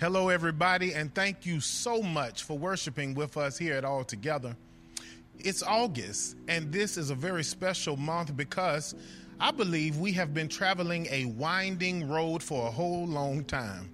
Hello, 0.00 0.28
everybody, 0.28 0.94
and 0.94 1.12
thank 1.12 1.44
you 1.44 1.58
so 1.58 2.00
much 2.00 2.44
for 2.44 2.56
worshiping 2.56 3.14
with 3.14 3.36
us 3.36 3.58
here 3.58 3.74
at 3.74 3.84
All 3.84 4.04
Together. 4.04 4.54
It's 5.40 5.60
August, 5.60 6.36
and 6.46 6.72
this 6.72 6.96
is 6.96 7.10
a 7.10 7.16
very 7.16 7.42
special 7.42 7.96
month 7.96 8.36
because 8.36 8.94
I 9.40 9.50
believe 9.50 9.96
we 9.96 10.12
have 10.12 10.32
been 10.32 10.46
traveling 10.46 11.08
a 11.10 11.24
winding 11.24 12.08
road 12.08 12.44
for 12.44 12.68
a 12.68 12.70
whole 12.70 13.08
long 13.08 13.42
time. 13.42 13.90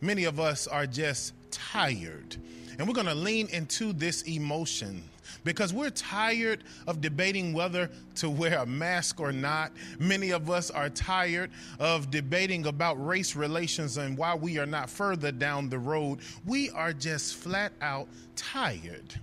Many 0.00 0.22
of 0.22 0.38
us 0.38 0.68
are 0.68 0.86
just 0.86 1.34
tired, 1.50 2.36
and 2.78 2.86
we're 2.86 2.94
going 2.94 3.08
to 3.08 3.14
lean 3.16 3.48
into 3.48 3.92
this 3.92 4.22
emotion 4.22 5.02
because 5.44 5.72
we're 5.72 5.90
tired 5.90 6.64
of 6.86 7.00
debating 7.00 7.52
whether 7.52 7.90
to 8.16 8.30
wear 8.30 8.58
a 8.58 8.66
mask 8.66 9.20
or 9.20 9.32
not. 9.32 9.72
Many 9.98 10.30
of 10.30 10.50
us 10.50 10.70
are 10.70 10.88
tired 10.88 11.50
of 11.78 12.10
debating 12.10 12.66
about 12.66 13.04
race 13.04 13.36
relations 13.36 13.96
and 13.96 14.16
why 14.16 14.34
we 14.34 14.58
are 14.58 14.66
not 14.66 14.90
further 14.90 15.32
down 15.32 15.68
the 15.68 15.78
road. 15.78 16.20
We 16.44 16.70
are 16.70 16.92
just 16.92 17.36
flat 17.36 17.72
out 17.80 18.08
tired. 18.36 19.20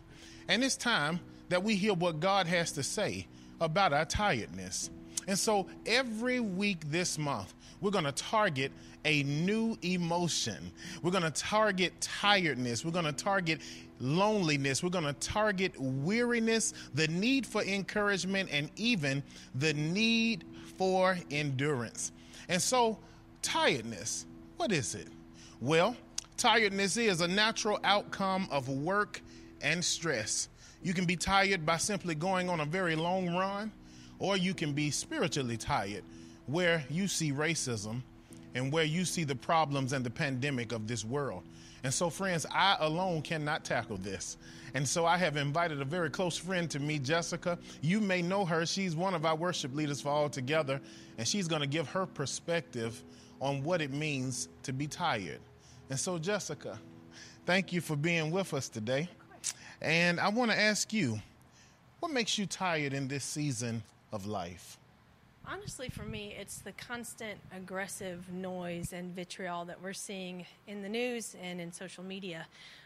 And 0.48 0.64
it's 0.64 0.78
time 0.78 1.20
that 1.50 1.64
we 1.64 1.76
hear 1.76 1.94
what 1.94 2.20
God 2.20 2.48
has 2.48 2.72
to 2.74 2.84
say 2.84 3.28
about 3.60 3.94
our 3.94 4.06
tiredness. 4.06 4.90
And 5.28 5.38
so 5.38 5.68
every 5.86 6.40
week 6.40 6.90
this 6.90 7.18
month, 7.18 7.54
we're 7.82 7.92
going 7.92 8.06
to 8.06 8.12
target 8.12 8.72
a 9.06 9.24
new 9.24 9.78
emotion. 9.82 10.72
We're 11.02 11.12
going 11.12 11.24
to 11.24 11.32
target 11.32 11.94
tiredness. 12.02 12.84
We're 12.84 12.92
going 12.92 13.06
to 13.06 13.12
target 13.12 13.62
loneliness. 14.00 14.84
We're 14.84 14.90
going 14.90 15.06
to 15.06 15.14
target 15.14 15.74
weariness, 15.78 16.74
the 16.94 17.08
need 17.08 17.46
for 17.46 17.64
encouragement, 17.64 18.50
and 18.52 18.70
even 18.76 19.24
the 19.56 19.74
need 19.74 20.44
for 20.78 21.18
endurance. 21.32 22.12
And 22.50 22.62
so, 22.62 23.00
tiredness, 23.42 24.26
what 24.58 24.72
is 24.72 24.96
it? 24.96 25.08
Well, 25.60 25.96
tiredness 26.38 26.98
is 26.98 27.22
a 27.22 27.28
natural 27.28 27.80
outcome 27.84 28.48
of 28.52 28.70
work 28.70 29.22
and 29.62 29.84
stress. 29.84 30.50
You 30.84 30.94
can 30.94 31.06
be 31.06 31.16
tired 31.16 31.66
by 31.66 31.78
simply 31.78 32.16
going 32.16 32.50
on 32.50 32.60
a 32.60 32.66
very 32.66 32.96
long 32.96 33.36
run, 33.36 33.72
or 34.20 34.38
you 34.38 34.54
can 34.54 34.74
be 34.74 34.92
spiritually 34.92 35.58
tired, 35.58 36.04
where 36.46 36.86
you 36.90 37.08
see 37.08 37.32
racism 37.32 38.02
and 38.58 38.72
where 38.72 38.84
you 38.84 39.06
see 39.06 39.24
the 39.24 39.36
problems 39.36 39.94
and 39.94 40.06
the 40.06 40.10
pandemic 40.10 40.72
of 40.72 40.88
this 40.88 41.06
world. 41.06 41.44
And 41.84 41.94
so, 41.94 42.10
friends, 42.10 42.46
I 42.52 42.76
alone 42.80 43.22
cannot 43.22 43.64
tackle 43.64 43.98
this. 43.98 44.38
And 44.74 44.88
so 44.88 45.06
I 45.06 45.18
have 45.18 45.38
invited 45.38 45.80
a 45.80 45.86
very 45.86 46.10
close 46.10 46.38
friend 46.38 46.70
to 46.72 46.80
me, 46.80 47.00
Jessica. 47.00 47.58
You 47.82 48.02
may 48.02 48.22
know 48.22 48.46
her. 48.46 48.66
She's 48.66 48.96
one 48.96 49.14
of 49.14 49.26
our 49.26 49.36
worship 49.36 49.74
leaders 49.74 50.02
for 50.02 50.10
All 50.10 50.30
Together, 50.30 50.82
and 51.18 51.28
she's 51.28 51.48
going 51.48 51.62
to 51.62 51.68
give 51.68 51.88
her 51.90 52.06
perspective 52.06 53.04
on 53.40 53.64
what 53.64 53.82
it 53.82 53.94
means 53.94 54.50
to 54.64 54.74
be 54.74 54.88
tired. 54.88 55.40
And 55.90 56.00
so, 56.00 56.18
Jessica, 56.18 56.80
thank 57.46 57.72
you 57.72 57.80
for 57.80 57.96
being 57.96 58.32
with 58.32 58.54
us 58.54 58.68
today. 58.68 59.08
And 59.82 60.20
I 60.20 60.30
want 60.30 60.52
to 60.52 60.60
ask 60.60 60.92
you, 60.92 61.22
what 62.00 62.12
makes 62.12 62.38
you 62.38 62.46
tired 62.46 62.94
in 62.94 63.08
this 63.08 63.24
season 63.24 63.84
of 64.12 64.26
life? 64.26 64.78
Honestly, 65.50 65.88
for 65.88 66.04
me, 66.04 66.36
it's 66.38 66.58
the 66.58 66.74
constant 66.74 67.40
aggressive 67.56 68.30
noise 68.34 68.92
and 68.92 69.16
vitriol 69.16 69.64
that 69.64 69.82
we're 69.82 69.94
seeing 69.94 70.46
in 70.68 70.82
the 70.82 70.90
news 70.90 71.38
and 71.42 71.62
in 71.62 71.72
social 71.72 72.04
media. 72.04 72.46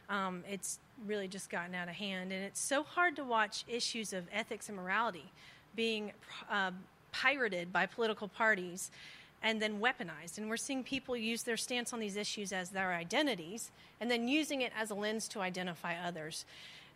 Um, 0.09 0.43
it's 0.47 0.77
really 1.07 1.27
just 1.27 1.49
gotten 1.49 1.73
out 1.73 1.87
of 1.87 1.95
hand, 1.95 2.31
and 2.31 2.43
it's 2.43 2.59
so 2.59 2.83
hard 2.83 3.15
to 3.15 3.23
watch 3.23 3.63
issues 3.67 4.13
of 4.13 4.25
ethics 4.31 4.69
and 4.69 4.77
morality 4.77 5.31
being 5.75 6.11
uh, 6.51 6.69
pirated 7.11 7.73
by 7.73 7.87
political 7.87 8.27
parties 8.27 8.91
and 9.41 9.59
then 9.59 9.79
weaponized. 9.79 10.37
And 10.37 10.47
we're 10.47 10.57
seeing 10.57 10.83
people 10.83 11.17
use 11.17 11.41
their 11.41 11.57
stance 11.57 11.93
on 11.93 11.99
these 11.99 12.15
issues 12.15 12.53
as 12.53 12.69
their 12.69 12.93
identities 12.93 13.71
and 13.99 14.11
then 14.11 14.27
using 14.27 14.61
it 14.61 14.71
as 14.79 14.91
a 14.91 14.93
lens 14.93 15.27
to 15.29 15.39
identify 15.39 15.95
others. 15.95 16.45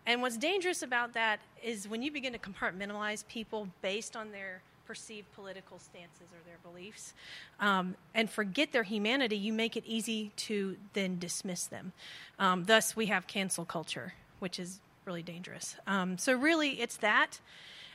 And 0.06 0.22
what's 0.22 0.38
dangerous 0.38 0.84
about 0.84 1.14
that 1.14 1.40
is 1.64 1.88
when 1.88 2.04
you 2.04 2.12
begin 2.12 2.34
to 2.34 2.40
compartmentalize 2.40 3.28
people 3.28 3.68
based 3.82 4.16
on 4.16 4.32
their 4.32 4.62
perceived 4.86 5.32
political 5.34 5.80
stances 5.80 6.28
or 6.32 6.40
their 6.46 6.58
beliefs 6.64 7.14
um, 7.60 7.96
and 8.14 8.30
forget 8.30 8.72
their 8.72 8.84
humanity, 8.84 9.38
you 9.38 9.54
make 9.54 9.76
it 9.76 9.84
easy 9.86 10.32
to 10.36 10.78
then 10.94 11.18
dismiss 11.20 11.66
them. 11.66 11.94
Um, 12.40 12.66
thus, 12.66 12.96
we 12.96 13.08
have 13.08 13.28
cancel 13.28 13.66
culture, 13.66 14.14
which 14.40 14.60
is 14.60 14.80
really 15.06 15.24
dangerous. 15.24 15.76
Um, 15.88 16.18
so, 16.18 16.34
really, 16.34 16.82
it's 16.82 16.98
that 16.98 17.40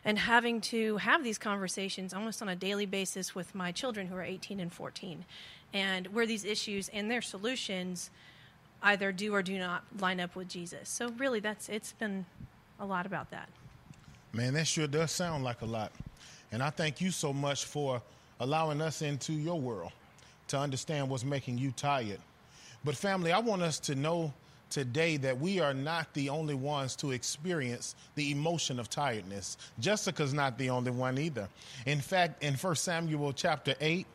and 0.04 0.18
having 0.18 0.60
to 0.60 0.96
have 0.96 1.22
these 1.22 1.38
conversations 1.38 2.14
almost 2.14 2.40
on 2.40 2.48
a 2.48 2.56
daily 2.56 2.86
basis 2.86 3.34
with 3.34 3.54
my 3.54 3.70
children 3.70 4.06
who 4.06 4.16
are 4.16 4.22
18 4.22 4.58
and 4.58 4.72
14, 4.72 5.24
and 5.74 6.06
where 6.08 6.26
these 6.26 6.44
issues 6.44 6.88
and 6.88 7.10
their 7.10 7.20
solutions 7.22 8.10
either 8.82 9.12
do 9.12 9.34
or 9.34 9.42
do 9.42 9.58
not 9.58 9.84
line 9.98 10.20
up 10.20 10.34
with 10.34 10.48
Jesus. 10.48 10.88
So, 10.88 11.10
really, 11.10 11.40
that's 11.40 11.68
it's 11.68 11.92
been 11.92 12.26
a 12.78 12.86
lot 12.86 13.06
about 13.06 13.30
that. 13.30 13.48
Man, 14.32 14.54
that 14.54 14.66
sure 14.66 14.86
does 14.86 15.10
sound 15.10 15.44
like 15.44 15.60
a 15.60 15.66
lot. 15.66 15.92
And 16.52 16.62
I 16.62 16.70
thank 16.70 17.00
you 17.00 17.10
so 17.10 17.32
much 17.32 17.64
for 17.64 18.02
allowing 18.40 18.80
us 18.80 19.02
into 19.02 19.32
your 19.32 19.60
world 19.60 19.92
to 20.48 20.58
understand 20.58 21.08
what's 21.08 21.24
making 21.24 21.58
you 21.58 21.70
tired. 21.72 22.18
But, 22.84 22.96
family, 22.96 23.32
I 23.32 23.38
want 23.38 23.62
us 23.62 23.78
to 23.80 23.94
know 23.94 24.32
today 24.70 25.16
that 25.18 25.38
we 25.38 25.60
are 25.60 25.74
not 25.74 26.12
the 26.14 26.28
only 26.28 26.54
ones 26.54 26.96
to 26.96 27.10
experience 27.10 27.94
the 28.14 28.30
emotion 28.30 28.78
of 28.80 28.88
tiredness. 28.88 29.56
Jessica's 29.78 30.32
not 30.32 30.56
the 30.56 30.70
only 30.70 30.90
one 30.90 31.18
either. 31.18 31.48
In 31.86 32.00
fact, 32.00 32.42
in 32.42 32.54
1 32.54 32.74
Samuel 32.76 33.32
chapter 33.32 33.74
8, 33.80 34.06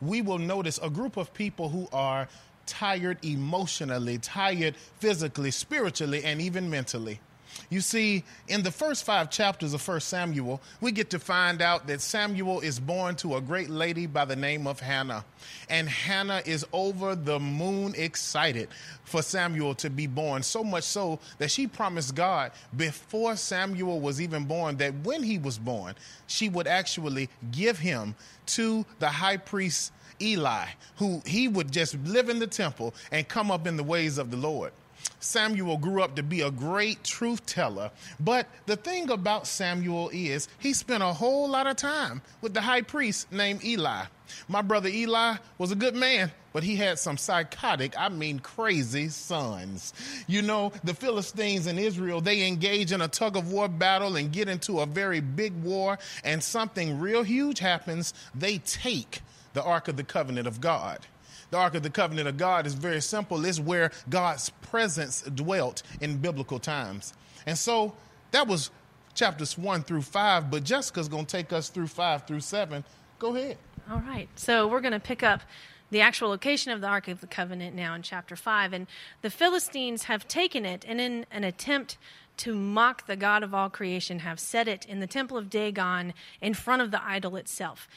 we 0.00 0.22
will 0.22 0.38
notice 0.38 0.78
a 0.82 0.90
group 0.90 1.16
of 1.16 1.32
people 1.32 1.68
who 1.68 1.88
are 1.92 2.28
tired 2.66 3.18
emotionally, 3.24 4.18
tired 4.18 4.76
physically, 4.98 5.50
spiritually, 5.50 6.24
and 6.24 6.40
even 6.40 6.68
mentally. 6.70 7.20
You 7.68 7.80
see, 7.80 8.24
in 8.48 8.62
the 8.62 8.70
first 8.70 9.04
five 9.04 9.30
chapters 9.30 9.74
of 9.74 9.86
1 9.86 10.00
Samuel, 10.00 10.60
we 10.80 10.92
get 10.92 11.10
to 11.10 11.18
find 11.18 11.60
out 11.60 11.86
that 11.86 12.00
Samuel 12.00 12.60
is 12.60 12.80
born 12.80 13.16
to 13.16 13.36
a 13.36 13.40
great 13.40 13.70
lady 13.70 14.06
by 14.06 14.24
the 14.24 14.36
name 14.36 14.66
of 14.66 14.80
Hannah. 14.80 15.24
And 15.68 15.88
Hannah 15.88 16.42
is 16.44 16.66
over 16.72 17.14
the 17.14 17.38
moon 17.38 17.94
excited 17.96 18.68
for 19.04 19.22
Samuel 19.22 19.74
to 19.76 19.90
be 19.90 20.06
born, 20.06 20.42
so 20.42 20.64
much 20.64 20.84
so 20.84 21.18
that 21.38 21.50
she 21.50 21.66
promised 21.66 22.14
God 22.14 22.52
before 22.76 23.36
Samuel 23.36 24.00
was 24.00 24.20
even 24.20 24.44
born 24.44 24.76
that 24.78 24.94
when 25.04 25.22
he 25.22 25.38
was 25.38 25.58
born, 25.58 25.94
she 26.26 26.48
would 26.48 26.66
actually 26.66 27.28
give 27.50 27.78
him 27.78 28.14
to 28.46 28.84
the 28.98 29.08
high 29.08 29.36
priest 29.36 29.92
Eli, 30.20 30.66
who 30.96 31.22
he 31.24 31.48
would 31.48 31.72
just 31.72 31.96
live 32.04 32.28
in 32.28 32.38
the 32.38 32.46
temple 32.46 32.94
and 33.10 33.26
come 33.26 33.50
up 33.50 33.66
in 33.66 33.76
the 33.76 33.82
ways 33.82 34.18
of 34.18 34.30
the 34.30 34.36
Lord. 34.36 34.72
Samuel 35.20 35.76
grew 35.76 36.02
up 36.02 36.16
to 36.16 36.22
be 36.22 36.40
a 36.40 36.50
great 36.50 37.04
truth 37.04 37.44
teller. 37.46 37.90
But 38.18 38.46
the 38.66 38.76
thing 38.76 39.10
about 39.10 39.46
Samuel 39.46 40.10
is 40.12 40.48
he 40.58 40.72
spent 40.72 41.02
a 41.02 41.12
whole 41.12 41.48
lot 41.48 41.66
of 41.66 41.76
time 41.76 42.22
with 42.40 42.54
the 42.54 42.60
high 42.60 42.82
priest 42.82 43.30
named 43.32 43.64
Eli. 43.64 44.04
My 44.48 44.62
brother 44.62 44.88
Eli 44.88 45.36
was 45.58 45.72
a 45.72 45.76
good 45.76 45.94
man, 45.94 46.30
but 46.52 46.62
he 46.62 46.76
had 46.76 46.98
some 46.98 47.16
psychotic, 47.16 47.94
I 47.98 48.08
mean 48.08 48.38
crazy 48.38 49.08
sons. 49.08 49.92
You 50.26 50.42
know, 50.42 50.72
the 50.84 50.94
Philistines 50.94 51.66
in 51.66 51.78
Israel, 51.78 52.20
they 52.20 52.46
engage 52.46 52.92
in 52.92 53.00
a 53.00 53.08
tug 53.08 53.36
of 53.36 53.50
war 53.50 53.68
battle 53.68 54.16
and 54.16 54.32
get 54.32 54.48
into 54.48 54.80
a 54.80 54.86
very 54.86 55.20
big 55.20 55.52
war, 55.62 55.98
and 56.24 56.42
something 56.42 57.00
real 57.00 57.22
huge 57.22 57.58
happens. 57.58 58.14
They 58.34 58.58
take 58.58 59.20
the 59.52 59.62
Ark 59.62 59.88
of 59.88 59.96
the 59.96 60.04
Covenant 60.04 60.46
of 60.46 60.60
God. 60.60 61.00
The 61.50 61.56
Ark 61.56 61.74
of 61.74 61.82
the 61.82 61.90
Covenant 61.90 62.28
of 62.28 62.36
God 62.36 62.66
is 62.66 62.74
very 62.74 63.00
simple. 63.00 63.44
It's 63.44 63.58
where 63.58 63.90
God's 64.08 64.50
presence 64.50 65.22
dwelt 65.22 65.82
in 66.00 66.18
biblical 66.18 66.58
times. 66.58 67.12
And 67.46 67.58
so 67.58 67.94
that 68.30 68.46
was 68.46 68.70
chapters 69.14 69.58
one 69.58 69.82
through 69.82 70.02
five, 70.02 70.50
but 70.50 70.64
Jessica's 70.64 71.08
going 71.08 71.26
to 71.26 71.36
take 71.36 71.52
us 71.52 71.68
through 71.68 71.88
five 71.88 72.26
through 72.26 72.40
seven. 72.40 72.84
Go 73.18 73.34
ahead. 73.34 73.58
All 73.90 74.00
right. 74.00 74.28
So 74.36 74.68
we're 74.68 74.80
going 74.80 74.92
to 74.92 75.00
pick 75.00 75.22
up 75.22 75.42
the 75.90 76.00
actual 76.00 76.28
location 76.28 76.70
of 76.70 76.80
the 76.80 76.86
Ark 76.86 77.08
of 77.08 77.20
the 77.20 77.26
Covenant 77.26 77.74
now 77.74 77.94
in 77.94 78.02
chapter 78.02 78.36
5. 78.36 78.72
And 78.72 78.86
the 79.22 79.30
Philistines 79.30 80.04
have 80.04 80.28
taken 80.28 80.64
it 80.64 80.84
and, 80.86 81.00
in 81.00 81.26
an 81.30 81.44
attempt 81.44 81.98
to 82.38 82.54
mock 82.54 83.06
the 83.06 83.16
God 83.16 83.42
of 83.42 83.52
all 83.52 83.68
creation, 83.68 84.20
have 84.20 84.38
set 84.38 84.68
it 84.68 84.86
in 84.86 85.00
the 85.00 85.06
temple 85.06 85.36
of 85.36 85.50
Dagon 85.50 86.14
in 86.40 86.54
front 86.54 86.80
of 86.80 86.90
the 86.90 87.04
idol 87.04 87.36
itself. 87.36 87.88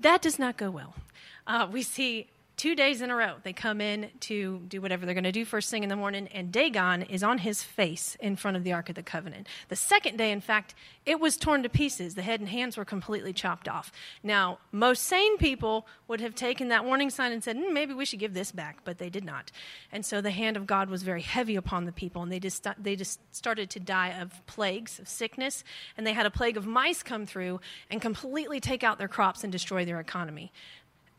That 0.00 0.20
does 0.20 0.38
not 0.38 0.56
go 0.56 0.70
well. 0.70 0.94
Uh, 1.46 1.68
we 1.70 1.82
see 1.82 2.28
two 2.60 2.74
days 2.74 3.00
in 3.00 3.08
a 3.08 3.16
row, 3.16 3.36
they 3.42 3.54
come 3.54 3.80
in 3.80 4.10
to 4.20 4.58
do 4.68 4.82
whatever 4.82 5.06
they're 5.06 5.14
going 5.14 5.24
to 5.24 5.32
do 5.32 5.46
first 5.46 5.70
thing 5.70 5.82
in 5.82 5.88
the 5.88 5.96
morning, 5.96 6.28
and 6.34 6.52
Dagon 6.52 7.00
is 7.00 7.22
on 7.22 7.38
his 7.38 7.62
face 7.62 8.18
in 8.20 8.36
front 8.36 8.54
of 8.54 8.64
the 8.64 8.74
Ark 8.74 8.90
of 8.90 8.96
the 8.96 9.02
Covenant. 9.02 9.46
The 9.70 9.76
second 9.76 10.18
day, 10.18 10.30
in 10.30 10.42
fact, 10.42 10.74
it 11.06 11.18
was 11.18 11.38
torn 11.38 11.62
to 11.62 11.70
pieces. 11.70 12.16
The 12.16 12.22
head 12.22 12.38
and 12.38 12.50
hands 12.50 12.76
were 12.76 12.84
completely 12.84 13.32
chopped 13.32 13.66
off. 13.66 13.90
Now, 14.22 14.58
most 14.72 15.04
sane 15.04 15.38
people 15.38 15.86
would 16.06 16.20
have 16.20 16.34
taken 16.34 16.68
that 16.68 16.84
warning 16.84 17.08
sign 17.08 17.32
and 17.32 17.42
said, 17.42 17.56
mm, 17.56 17.72
maybe 17.72 17.94
we 17.94 18.04
should 18.04 18.18
give 18.18 18.34
this 18.34 18.52
back, 18.52 18.80
but 18.84 18.98
they 18.98 19.08
did 19.08 19.24
not. 19.24 19.50
And 19.90 20.04
so 20.04 20.20
the 20.20 20.30
hand 20.30 20.58
of 20.58 20.66
God 20.66 20.90
was 20.90 21.02
very 21.02 21.22
heavy 21.22 21.56
upon 21.56 21.86
the 21.86 21.92
people, 21.92 22.22
and 22.22 22.30
they 22.30 22.40
just, 22.40 22.66
they 22.78 22.94
just 22.94 23.20
started 23.34 23.70
to 23.70 23.80
die 23.80 24.20
of 24.20 24.44
plagues, 24.44 24.98
of 24.98 25.08
sickness, 25.08 25.64
and 25.96 26.06
they 26.06 26.12
had 26.12 26.26
a 26.26 26.30
plague 26.30 26.58
of 26.58 26.66
mice 26.66 27.02
come 27.02 27.24
through 27.24 27.58
and 27.90 28.02
completely 28.02 28.60
take 28.60 28.84
out 28.84 28.98
their 28.98 29.08
crops 29.08 29.44
and 29.44 29.50
destroy 29.50 29.86
their 29.86 29.98
economy. 29.98 30.52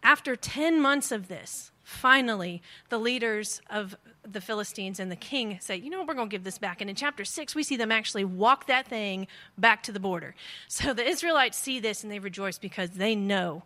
After 0.03 0.35
10 0.35 0.81
months 0.81 1.11
of 1.11 1.27
this, 1.27 1.71
finally, 1.83 2.61
the 2.89 2.97
leaders 2.97 3.61
of 3.69 3.95
the 4.23 4.41
Philistines 4.41 4.99
and 4.99 5.11
the 5.11 5.15
king 5.15 5.57
say, 5.61 5.75
you 5.75 5.89
know, 5.89 5.99
what, 5.99 6.07
we're 6.07 6.13
going 6.13 6.29
to 6.29 6.33
give 6.33 6.43
this 6.43 6.57
back. 6.57 6.81
And 6.81 6.89
in 6.89 6.95
chapter 6.95 7.25
6, 7.25 7.55
we 7.55 7.63
see 7.63 7.77
them 7.77 7.91
actually 7.91 8.25
walk 8.25 8.67
that 8.67 8.87
thing 8.87 9.27
back 9.57 9.83
to 9.83 9.91
the 9.91 9.99
border. 9.99 10.35
So 10.67 10.93
the 10.93 11.07
Israelites 11.07 11.57
see 11.57 11.79
this 11.79 12.03
and 12.03 12.11
they 12.11 12.19
rejoice 12.19 12.57
because 12.57 12.91
they 12.91 13.15
know 13.15 13.63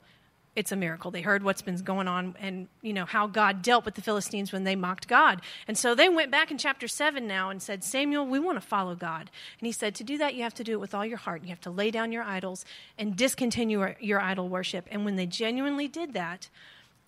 it's 0.55 0.71
a 0.71 0.75
miracle. 0.75 1.11
They 1.11 1.21
heard 1.21 1.43
what's 1.43 1.61
been 1.61 1.75
going 1.77 2.07
on 2.07 2.35
and, 2.39 2.67
you 2.81 2.93
know, 2.93 3.05
how 3.05 3.27
God 3.27 3.61
dealt 3.61 3.83
with 3.83 3.95
the 3.95 4.01
Philistines 4.01 4.53
when 4.53 4.63
they 4.63 4.75
mocked 4.75 5.07
God. 5.07 5.41
And 5.67 5.77
so 5.77 5.93
they 5.93 6.07
went 6.07 6.31
back 6.31 6.49
in 6.49 6.57
chapter 6.57 6.87
7 6.87 7.27
now 7.27 7.49
and 7.49 7.61
said, 7.61 7.83
Samuel, 7.83 8.25
we 8.25 8.39
want 8.39 8.61
to 8.61 8.65
follow 8.65 8.95
God. 8.95 9.29
And 9.59 9.65
he 9.65 9.73
said, 9.73 9.95
to 9.95 10.03
do 10.03 10.17
that, 10.17 10.33
you 10.33 10.43
have 10.43 10.53
to 10.53 10.63
do 10.63 10.73
it 10.73 10.79
with 10.79 10.95
all 10.95 11.05
your 11.05 11.17
heart. 11.17 11.43
You 11.43 11.49
have 11.49 11.61
to 11.61 11.69
lay 11.69 11.91
down 11.91 12.11
your 12.11 12.23
idols 12.23 12.63
and 12.97 13.17
discontinue 13.17 13.95
your 13.99 14.21
idol 14.21 14.47
worship. 14.47 14.87
And 14.89 15.03
when 15.03 15.17
they 15.17 15.25
genuinely 15.25 15.87
did 15.89 16.13
that, 16.13 16.49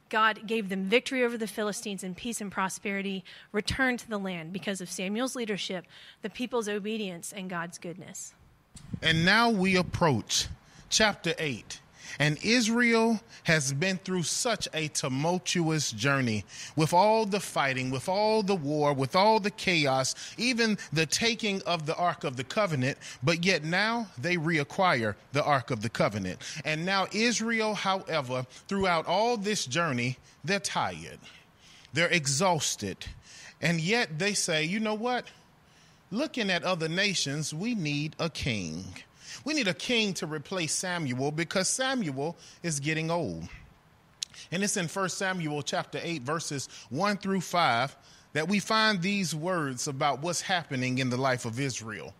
God 0.09 0.47
gave 0.47 0.69
them 0.69 0.85
victory 0.85 1.23
over 1.23 1.37
the 1.37 1.47
Philistines 1.47 2.03
and 2.03 2.15
peace 2.15 2.39
and 2.39 2.51
prosperity 2.51 3.23
returned 3.51 3.99
to 3.99 4.09
the 4.09 4.17
land 4.17 4.53
because 4.53 4.81
of 4.81 4.89
Samuel's 4.89 5.35
leadership, 5.35 5.85
the 6.21 6.29
people's 6.29 6.69
obedience, 6.69 7.33
and 7.35 7.49
God's 7.49 7.77
goodness. 7.77 8.33
And 9.01 9.25
now 9.25 9.49
we 9.49 9.75
approach 9.75 10.47
chapter 10.89 11.33
8 11.37 11.81
and 12.19 12.37
Israel 12.43 13.19
has 13.43 13.73
been 13.73 13.97
through 13.97 14.23
such 14.23 14.67
a 14.73 14.87
tumultuous 14.89 15.91
journey 15.91 16.45
with 16.75 16.93
all 16.93 17.25
the 17.25 17.39
fighting, 17.39 17.91
with 17.91 18.09
all 18.09 18.43
the 18.43 18.55
war, 18.55 18.93
with 18.93 19.15
all 19.15 19.39
the 19.39 19.51
chaos, 19.51 20.15
even 20.37 20.77
the 20.91 21.05
taking 21.05 21.61
of 21.63 21.85
the 21.85 21.95
Ark 21.95 22.23
of 22.23 22.37
the 22.37 22.43
Covenant. 22.43 22.97
But 23.23 23.45
yet 23.45 23.63
now 23.63 24.07
they 24.17 24.37
reacquire 24.37 25.15
the 25.31 25.43
Ark 25.43 25.71
of 25.71 25.81
the 25.81 25.89
Covenant. 25.89 26.39
And 26.65 26.85
now 26.85 27.07
Israel, 27.11 27.73
however, 27.73 28.45
throughout 28.67 29.05
all 29.05 29.37
this 29.37 29.65
journey, 29.65 30.17
they're 30.43 30.59
tired, 30.59 31.19
they're 31.93 32.07
exhausted. 32.09 33.05
And 33.61 33.81
yet 33.81 34.19
they 34.19 34.33
say, 34.33 34.63
you 34.63 34.79
know 34.79 34.93
what? 34.93 35.25
Looking 36.11 36.49
at 36.49 36.63
other 36.63 36.87
nations, 36.87 37.53
we 37.53 37.75
need 37.75 38.15
a 38.19 38.29
king. 38.29 38.85
We 39.45 39.53
need 39.53 39.67
a 39.67 39.73
king 39.73 40.13
to 40.15 40.27
replace 40.27 40.73
Samuel 40.73 41.31
because 41.31 41.67
Samuel 41.67 42.37
is 42.63 42.79
getting 42.79 43.11
old. 43.11 43.47
And 44.51 44.63
it's 44.63 44.77
in 44.77 44.87
1 44.87 45.09
Samuel 45.09 45.61
chapter 45.61 45.99
8, 46.01 46.21
verses 46.21 46.69
1 46.89 47.17
through 47.17 47.41
5, 47.41 47.95
that 48.33 48.47
we 48.47 48.59
find 48.59 49.01
these 49.01 49.33
words 49.33 49.87
about 49.87 50.21
what's 50.21 50.41
happening 50.41 50.99
in 50.99 51.09
the 51.09 51.17
life 51.17 51.45
of 51.45 51.59
Israel. 51.59 52.13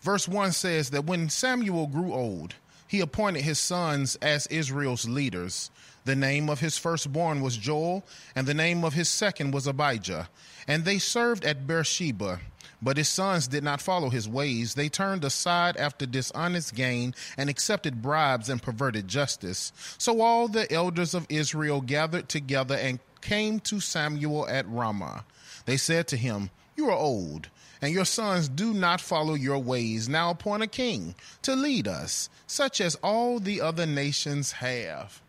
Verse 0.00 0.28
1 0.28 0.52
says 0.52 0.90
that 0.90 1.06
when 1.06 1.28
Samuel 1.28 1.86
grew 1.86 2.12
old, 2.12 2.54
he 2.86 3.00
appointed 3.00 3.42
his 3.42 3.58
sons 3.58 4.16
as 4.16 4.46
Israel's 4.48 5.08
leaders. 5.08 5.70
The 6.04 6.16
name 6.16 6.48
of 6.48 6.60
his 6.60 6.78
firstborn 6.78 7.42
was 7.42 7.56
Joel, 7.56 8.04
and 8.34 8.46
the 8.46 8.54
name 8.54 8.84
of 8.84 8.94
his 8.94 9.08
second 9.08 9.52
was 9.52 9.66
Abijah. 9.66 10.28
And 10.66 10.84
they 10.84 10.98
served 10.98 11.44
at 11.44 11.66
Beersheba. 11.66 12.40
But 12.80 12.96
his 12.96 13.08
sons 13.08 13.48
did 13.48 13.64
not 13.64 13.80
follow 13.80 14.08
his 14.08 14.28
ways. 14.28 14.74
They 14.74 14.88
turned 14.88 15.24
aside 15.24 15.76
after 15.76 16.06
dishonest 16.06 16.74
gain 16.74 17.14
and 17.36 17.50
accepted 17.50 18.02
bribes 18.02 18.48
and 18.48 18.62
perverted 18.62 19.08
justice. 19.08 19.72
So 19.98 20.20
all 20.20 20.46
the 20.46 20.70
elders 20.72 21.14
of 21.14 21.26
Israel 21.28 21.80
gathered 21.80 22.28
together 22.28 22.76
and 22.76 23.00
came 23.20 23.58
to 23.60 23.80
Samuel 23.80 24.46
at 24.48 24.68
Ramah. 24.68 25.24
They 25.66 25.76
said 25.76 26.06
to 26.08 26.16
him, 26.16 26.50
You 26.76 26.88
are 26.88 26.96
old, 26.96 27.48
and 27.82 27.92
your 27.92 28.04
sons 28.04 28.48
do 28.48 28.72
not 28.72 29.00
follow 29.00 29.34
your 29.34 29.58
ways. 29.58 30.08
Now 30.08 30.30
appoint 30.30 30.62
a 30.62 30.68
king 30.68 31.14
to 31.42 31.56
lead 31.56 31.88
us, 31.88 32.30
such 32.46 32.80
as 32.80 32.94
all 33.02 33.40
the 33.40 33.60
other 33.60 33.86
nations 33.86 34.52
have. 34.52 35.20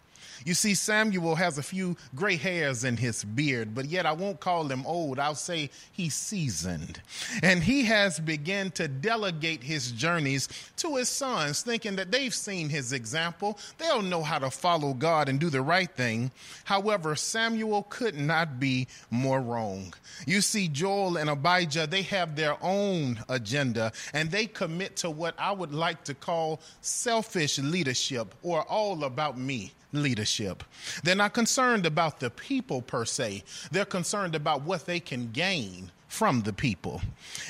You 0.46 0.54
see, 0.54 0.74
Samuel 0.74 1.36
has 1.36 1.58
a 1.58 1.64
few 1.64 1.98
gray 2.16 2.38
hairs 2.38 2.84
in 2.84 2.98
his 2.98 3.24
beard, 3.24 3.76
but 3.76 3.86
yet 3.86 4.06
I 4.06 4.14
won't 4.14 4.40
call 4.40 4.68
him 4.68 4.86
old. 4.86 5.20
I'll 5.20 5.36
say 5.36 5.70
he's 5.92 6.14
seasoned. 6.14 7.02
And 7.44 7.64
he 7.64 7.84
has 7.86 8.20
begun 8.20 8.72
to 8.72 8.88
delegate 8.88 9.64
his 9.64 9.92
journeys 9.92 10.48
to 10.78 10.96
his 10.96 11.10
sons, 11.10 11.62
thinking 11.62 11.96
that 11.98 12.12
they've 12.12 12.34
seen 12.34 12.70
his 12.70 12.94
example. 12.94 13.58
They'll 13.78 14.02
know 14.02 14.24
how 14.24 14.40
to 14.40 14.50
follow 14.50 14.94
God 14.94 15.30
and 15.30 15.40
do 15.40 15.50
the 15.50 15.62
right 15.62 15.90
thing. 15.90 16.32
However, 16.64 17.16
Samuel 17.16 17.84
could 17.90 18.16
not 18.16 18.60
be 18.60 18.88
more 19.10 19.42
wrong. 19.42 19.94
You 20.26 20.42
see, 20.42 20.68
Joel 20.68 21.18
and 21.18 21.30
Abijah, 21.30 21.88
they 21.88 22.04
have 22.04 22.36
their 22.36 22.56
own 22.62 23.20
agenda 23.28 23.92
and 24.14 24.32
they 24.32 24.46
commit 24.46 24.96
to 24.98 25.10
what 25.10 25.36
I 25.38 25.52
would 25.52 25.74
like 25.74 26.04
to 26.06 26.14
call 26.14 26.62
selfish 26.82 27.60
leadership 27.60 28.34
or 28.42 28.64
all 28.64 29.04
about 29.04 29.38
me 29.38 29.74
leadership. 29.92 30.64
They're 31.04 31.16
not 31.16 31.34
concerned 31.34 31.86
about 31.86 32.20
the 32.20 32.30
people 32.30 32.82
per 32.82 33.06
se, 33.06 33.44
they're 33.72 33.86
concerned 33.86 34.36
about 34.36 34.62
what 34.62 34.86
they 34.86 35.00
can 35.00 35.32
gain 35.32 35.92
from 36.08 36.42
the 36.42 36.54
people. 36.54 37.02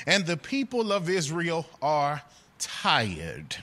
And 0.06 0.26
the 0.26 0.36
people 0.36 0.92
of 0.92 1.08
Israel 1.08 1.66
are 1.80 2.22
tired. 2.58 3.56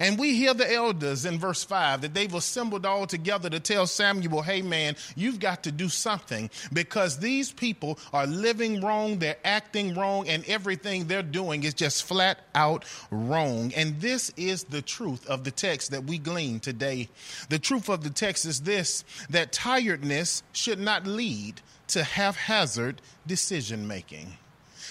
And 0.00 0.18
we 0.18 0.34
hear 0.34 0.54
the 0.54 0.72
elders 0.72 1.24
in 1.24 1.38
verse 1.38 1.64
5 1.64 2.02
that 2.02 2.14
they've 2.14 2.34
assembled 2.34 2.86
all 2.86 3.06
together 3.06 3.50
to 3.50 3.60
tell 3.60 3.86
Samuel, 3.86 4.42
hey 4.42 4.62
man, 4.62 4.96
you've 5.16 5.40
got 5.40 5.64
to 5.64 5.72
do 5.72 5.88
something 5.88 6.50
because 6.72 7.18
these 7.18 7.52
people 7.52 7.98
are 8.12 8.26
living 8.26 8.80
wrong, 8.80 9.18
they're 9.18 9.36
acting 9.44 9.94
wrong, 9.94 10.28
and 10.28 10.44
everything 10.48 11.06
they're 11.06 11.22
doing 11.22 11.64
is 11.64 11.74
just 11.74 12.04
flat 12.04 12.40
out 12.54 12.84
wrong. 13.10 13.72
And 13.76 14.00
this 14.00 14.30
is 14.36 14.64
the 14.64 14.82
truth 14.82 15.26
of 15.26 15.44
the 15.44 15.50
text 15.50 15.90
that 15.90 16.04
we 16.04 16.18
glean 16.18 16.60
today. 16.60 17.08
The 17.48 17.58
truth 17.58 17.88
of 17.88 18.02
the 18.02 18.10
text 18.10 18.44
is 18.44 18.60
this 18.62 19.04
that 19.30 19.52
tiredness 19.52 20.42
should 20.52 20.78
not 20.78 21.06
lead 21.06 21.60
to 21.88 22.04
haphazard 22.04 23.00
decision 23.26 23.88
making. 23.88 24.36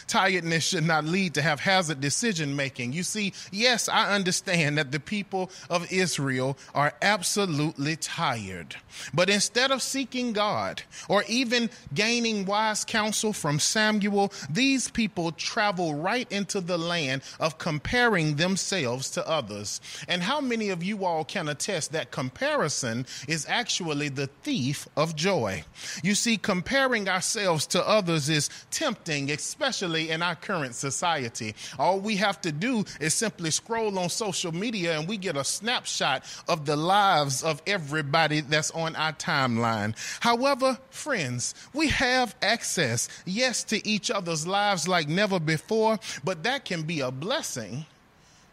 Tiredness 0.08 0.64
should 0.64 0.86
not 0.86 1.04
lead 1.04 1.34
to 1.34 1.42
haphazard 1.42 2.00
decision 2.00 2.56
making. 2.56 2.94
You 2.94 3.04
see, 3.04 3.34
yes, 3.52 3.90
I 3.90 4.16
understand 4.16 4.78
that 4.78 4.92
the 4.92 5.02
people 5.02 5.52
of 5.70 5.92
Israel 5.92 6.58
are 6.74 6.94
absolutely 7.02 7.98
tired. 7.98 8.78
But 9.14 9.30
instead 9.30 9.70
of 9.72 9.82
seeking 9.82 10.32
God 10.32 10.82
or 11.10 11.24
even 11.28 11.70
gaining 11.94 12.46
wise 12.46 12.86
counsel 12.86 13.34
from 13.34 13.60
Samuel, 13.60 14.32
these 14.50 14.90
people 14.90 15.34
travel 15.34 15.96
right 15.96 16.32
into 16.32 16.62
the 16.62 16.78
land 16.78 17.22
of 17.40 17.58
comparing 17.58 18.36
themselves 18.36 19.10
to 19.12 19.28
others. 19.28 19.82
And 20.08 20.24
how 20.24 20.40
many 20.40 20.70
of 20.70 20.84
you 20.84 21.06
all 21.06 21.26
can 21.26 21.50
attest 21.50 21.92
that 21.92 22.12
comparison 22.12 23.06
is 23.28 23.46
actually 23.50 24.10
the 24.10 24.28
thief 24.28 24.88
of 24.96 25.16
joy? 25.16 25.64
You 26.02 26.16
see, 26.16 26.38
comparing 26.38 27.10
ourselves 27.10 27.68
to 27.68 27.86
others 27.86 28.30
is 28.30 28.50
tempting, 28.72 29.30
especially 29.32 29.97
especially 29.98 30.14
in 30.14 30.22
our 30.22 30.36
current 30.36 30.76
society. 30.76 31.56
All 31.80 32.00
we 32.00 32.16
have 32.18 32.42
to 32.42 32.52
do 32.52 32.86
is 33.00 33.14
simply 33.14 33.52
scroll 33.52 33.98
on 34.00 34.10
social 34.10 34.52
media 34.52 34.98
and 34.98 35.08
we 35.08 35.18
get 35.18 35.36
a 35.38 35.44
snapshot 35.44 36.24
of 36.48 36.66
the 36.66 36.76
lives 36.76 37.44
of 37.44 37.62
everybody 37.68 38.42
that's 38.42 38.72
on 38.72 38.96
our 38.96 39.14
timeline. 39.14 39.96
However, 40.20 40.78
friends, 40.90 41.56
we 41.74 41.88
have 41.90 42.36
access, 42.42 43.10
yes, 43.26 43.64
to 43.66 43.86
each 43.88 44.12
other's 44.12 44.46
lives 44.46 44.88
like 44.88 45.08
never 45.08 45.40
before, 45.40 46.00
but 46.24 46.44
that 46.44 46.66
can 46.66 46.84
be 46.84 47.02
a 47.02 47.12
blessing 47.12 47.86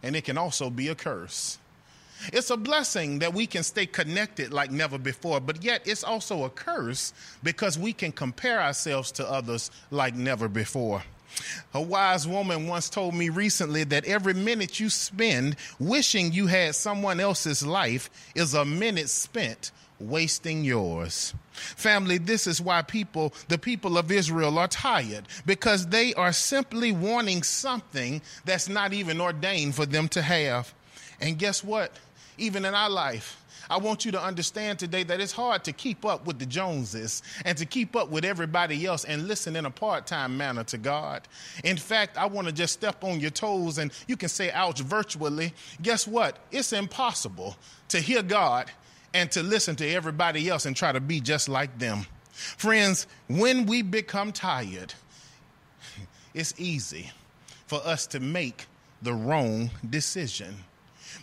and 0.02 0.16
it 0.16 0.24
can 0.24 0.38
also 0.38 0.70
be 0.70 0.88
a 0.88 0.94
curse. 0.94 1.58
It's 2.32 2.50
a 2.50 2.56
blessing 2.56 3.18
that 3.18 3.34
we 3.34 3.46
can 3.46 3.62
stay 3.62 3.86
connected 3.86 4.52
like 4.52 4.70
never 4.70 4.98
before, 4.98 5.40
but 5.40 5.62
yet 5.62 5.82
it's 5.84 6.04
also 6.04 6.44
a 6.44 6.50
curse 6.50 7.12
because 7.42 7.78
we 7.78 7.92
can 7.92 8.12
compare 8.12 8.60
ourselves 8.60 9.12
to 9.12 9.30
others 9.30 9.70
like 9.90 10.14
never 10.14 10.48
before. 10.48 11.02
A 11.72 11.80
wise 11.80 12.26
woman 12.26 12.66
once 12.66 12.88
told 12.88 13.14
me 13.14 13.28
recently 13.28 13.84
that 13.84 14.04
every 14.04 14.34
minute 14.34 14.80
you 14.80 14.88
spend 14.88 15.56
wishing 15.78 16.32
you 16.32 16.46
had 16.46 16.74
someone 16.74 17.20
else's 17.20 17.66
life 17.66 18.10
is 18.34 18.54
a 18.54 18.64
minute 18.64 19.08
spent 19.10 19.70
wasting 19.98 20.64
yours. 20.64 21.34
Family, 21.52 22.18
this 22.18 22.46
is 22.46 22.60
why 22.60 22.82
people, 22.82 23.32
the 23.48 23.58
people 23.58 23.96
of 23.96 24.10
Israel, 24.10 24.58
are 24.58 24.68
tired 24.68 25.24
because 25.46 25.86
they 25.86 26.12
are 26.14 26.32
simply 26.32 26.92
wanting 26.92 27.42
something 27.42 28.20
that's 28.44 28.68
not 28.68 28.92
even 28.92 29.20
ordained 29.20 29.74
for 29.74 29.86
them 29.86 30.08
to 30.08 30.22
have. 30.22 30.74
And 31.20 31.38
guess 31.38 31.62
what? 31.62 31.92
Even 32.38 32.64
in 32.64 32.74
our 32.74 32.90
life, 32.90 33.40
I 33.70 33.78
want 33.78 34.04
you 34.04 34.12
to 34.12 34.22
understand 34.22 34.78
today 34.78 35.02
that 35.04 35.20
it's 35.20 35.32
hard 35.32 35.64
to 35.64 35.72
keep 35.72 36.04
up 36.04 36.26
with 36.26 36.38
the 36.38 36.46
Joneses 36.46 37.22
and 37.44 37.56
to 37.58 37.66
keep 37.66 37.96
up 37.96 38.10
with 38.10 38.24
everybody 38.24 38.84
else 38.86 39.04
and 39.04 39.26
listen 39.28 39.56
in 39.56 39.66
a 39.66 39.70
part 39.70 40.06
time 40.06 40.36
manner 40.36 40.64
to 40.64 40.78
God. 40.78 41.26
In 41.64 41.76
fact, 41.76 42.16
I 42.16 42.26
want 42.26 42.46
to 42.46 42.52
just 42.52 42.72
step 42.74 43.04
on 43.04 43.20
your 43.20 43.30
toes 43.30 43.78
and 43.78 43.92
you 44.06 44.16
can 44.16 44.28
say 44.28 44.50
ouch 44.52 44.80
virtually. 44.80 45.52
Guess 45.82 46.06
what? 46.06 46.38
It's 46.50 46.72
impossible 46.72 47.56
to 47.88 48.00
hear 48.00 48.22
God 48.22 48.70
and 49.12 49.30
to 49.32 49.42
listen 49.42 49.76
to 49.76 49.88
everybody 49.88 50.48
else 50.48 50.66
and 50.66 50.76
try 50.76 50.92
to 50.92 51.00
be 51.00 51.20
just 51.20 51.48
like 51.48 51.78
them. 51.78 52.06
Friends, 52.32 53.06
when 53.28 53.64
we 53.66 53.82
become 53.82 54.32
tired, 54.32 54.92
it's 56.34 56.52
easy 56.58 57.12
for 57.66 57.80
us 57.84 58.06
to 58.08 58.20
make 58.20 58.66
the 59.02 59.14
wrong 59.14 59.70
decision. 59.88 60.56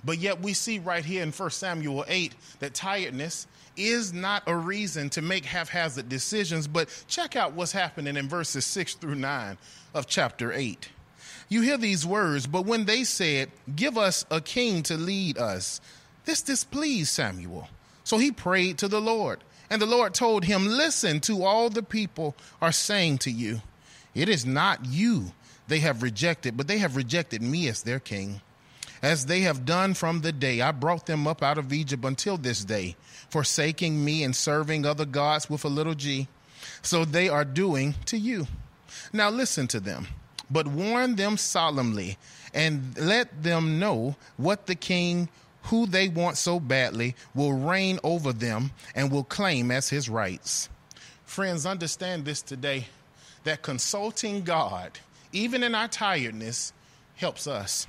But 0.04 0.20
yet 0.20 0.42
we 0.42 0.54
see 0.54 0.80
right 0.80 1.04
here 1.04 1.24
in 1.24 1.32
1 1.32 1.50
Samuel 1.52 2.06
8 2.08 2.36
that 2.60 2.74
tiredness 2.74 3.48
is 3.78 4.14
not 4.14 4.44
a 4.48 4.56
reason 4.56 5.10
to 5.12 5.22
make 5.22 5.46
haphazard 5.46 6.10
decisions. 6.10 6.68
But 6.68 7.04
check 7.08 7.36
out 7.36 7.54
what's 7.54 7.72
happening 7.72 8.18
in 8.18 8.28
verses 8.28 8.66
6 8.66 8.96
through 8.96 9.16
9 9.16 9.58
of 9.94 10.08
chapter 10.08 10.52
8. 10.52 10.90
You 11.50 11.62
hear 11.62 11.78
these 11.78 12.06
words, 12.06 12.48
but 12.48 12.66
when 12.66 12.86
they 12.86 13.04
said, 13.04 13.52
Give 13.76 13.98
us 13.98 14.26
a 14.32 14.40
king 14.40 14.84
to 14.84 14.96
lead 14.96 15.38
us, 15.38 15.82
this 16.26 16.42
displeased 16.42 17.10
Samuel. 17.10 17.68
So 18.04 18.18
he 18.18 18.32
prayed 18.32 18.78
to 18.80 18.88
the 18.88 19.02
Lord. 19.02 19.40
And 19.70 19.82
the 19.82 19.86
Lord 19.86 20.14
told 20.14 20.46
him, 20.46 20.66
Listen 20.66 21.20
to 21.22 21.44
all 21.44 21.70
the 21.70 21.84
people 21.84 22.36
are 22.62 22.72
saying 22.72 23.20
to 23.20 23.32
you. 23.32 23.62
It 24.14 24.30
is 24.30 24.46
not 24.46 24.86
you 24.86 25.32
they 25.68 25.80
have 25.80 26.04
rejected, 26.04 26.58
but 26.58 26.68
they 26.68 26.80
have 26.80 26.98
rejected 26.98 27.42
me 27.42 27.70
as 27.70 27.84
their 27.84 28.00
king 28.00 28.42
as 29.02 29.26
they 29.26 29.42
have 29.42 29.66
done 29.66 29.94
from 29.94 30.22
the 30.22 30.32
day 30.32 30.62
I 30.62 30.72
brought 30.72 31.06
them 31.06 31.28
up 31.28 31.42
out 31.42 31.58
of 31.58 31.74
Egypt 31.74 32.06
until 32.06 32.38
this 32.38 32.64
day, 32.64 32.96
forsaking 33.30 34.04
me 34.04 34.24
and 34.24 34.36
serving 34.36 34.86
other 34.86 35.06
gods 35.06 35.50
with 35.50 35.66
a 35.66 35.70
little 35.70 35.96
g. 35.96 36.28
So 36.82 37.06
they 37.06 37.30
are 37.30 37.46
doing 37.46 37.96
to 38.06 38.18
you. 38.18 38.48
Now 39.14 39.30
listen 39.30 39.68
to 39.70 39.80
them, 39.80 40.08
but 40.50 40.68
warn 40.68 41.16
them 41.16 41.38
solemnly 41.38 42.18
and 42.54 42.98
let 42.98 43.44
them 43.44 43.80
know 43.80 44.16
what 44.38 44.68
the 44.68 44.76
king 44.76 45.30
who 45.64 45.86
they 45.86 46.10
want 46.10 46.38
so 46.38 46.60
badly 46.60 47.16
will 47.36 47.54
reign 47.54 48.00
over 48.04 48.34
them 48.34 48.72
and 48.96 49.12
will 49.12 49.24
claim 49.24 49.72
as 49.72 49.90
his 49.90 50.10
rights. 50.10 50.70
Friends, 51.24 51.66
understand 51.66 52.26
this 52.26 52.42
today 52.42 52.88
that 53.44 53.62
consulting 53.62 54.44
God, 54.44 55.00
even 55.32 55.64
in 55.64 55.74
our 55.76 55.88
tiredness, 55.88 56.74
helps 57.16 57.48
us 57.48 57.88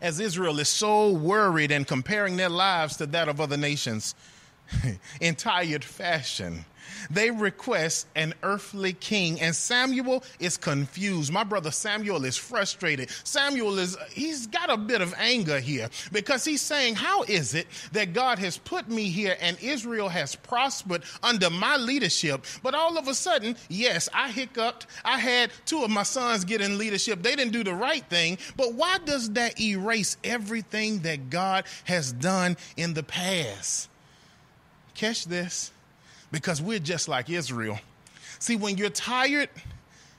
as 0.00 0.20
Israel 0.20 0.58
is 0.58 0.68
so 0.68 1.10
worried 1.10 1.70
and 1.70 1.86
comparing 1.86 2.36
their 2.36 2.48
lives 2.48 2.96
to 2.98 3.06
that 3.06 3.28
of 3.28 3.40
other 3.40 3.56
nations 3.56 4.14
in 5.20 5.34
tired 5.34 5.84
fashion. 5.84 6.64
They 7.10 7.30
request 7.30 8.06
an 8.14 8.34
earthly 8.42 8.92
king, 8.92 9.40
and 9.40 9.54
Samuel 9.54 10.24
is 10.38 10.56
confused. 10.56 11.32
My 11.32 11.44
brother 11.44 11.70
Samuel 11.70 12.24
is 12.24 12.36
frustrated. 12.36 13.10
Samuel 13.24 13.78
is, 13.78 13.96
he's 14.10 14.46
got 14.46 14.70
a 14.70 14.76
bit 14.76 15.00
of 15.00 15.14
anger 15.18 15.60
here 15.60 15.88
because 16.12 16.44
he's 16.44 16.60
saying, 16.60 16.94
How 16.94 17.22
is 17.24 17.54
it 17.54 17.66
that 17.92 18.12
God 18.12 18.38
has 18.38 18.58
put 18.58 18.88
me 18.88 19.08
here 19.08 19.36
and 19.40 19.60
Israel 19.62 20.08
has 20.08 20.34
prospered 20.34 21.02
under 21.22 21.50
my 21.50 21.76
leadership? 21.76 22.44
But 22.62 22.74
all 22.74 22.98
of 22.98 23.08
a 23.08 23.14
sudden, 23.14 23.56
yes, 23.68 24.08
I 24.12 24.30
hiccuped. 24.30 24.86
I 25.04 25.18
had 25.18 25.50
two 25.66 25.82
of 25.84 25.90
my 25.90 26.02
sons 26.02 26.44
get 26.44 26.60
in 26.60 26.78
leadership. 26.78 27.22
They 27.22 27.36
didn't 27.36 27.52
do 27.52 27.64
the 27.64 27.74
right 27.74 28.04
thing. 28.08 28.38
But 28.56 28.74
why 28.74 28.98
does 29.04 29.30
that 29.30 29.60
erase 29.60 30.16
everything 30.24 31.00
that 31.00 31.30
God 31.30 31.64
has 31.84 32.12
done 32.12 32.56
in 32.76 32.94
the 32.94 33.02
past? 33.02 33.88
Catch 34.94 35.26
this 35.26 35.72
because 36.32 36.60
we're 36.60 36.78
just 36.78 37.08
like 37.08 37.30
Israel. 37.30 37.78
See, 38.38 38.56
when 38.56 38.76
you're 38.76 38.90
tired 38.90 39.48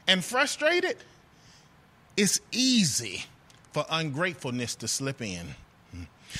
and 0.07 0.23
frustrated, 0.23 0.97
it's 2.17 2.39
easy 2.51 3.25
for 3.73 3.85
ungratefulness 3.89 4.75
to 4.75 4.87
slip 4.87 5.21
in. 5.21 5.55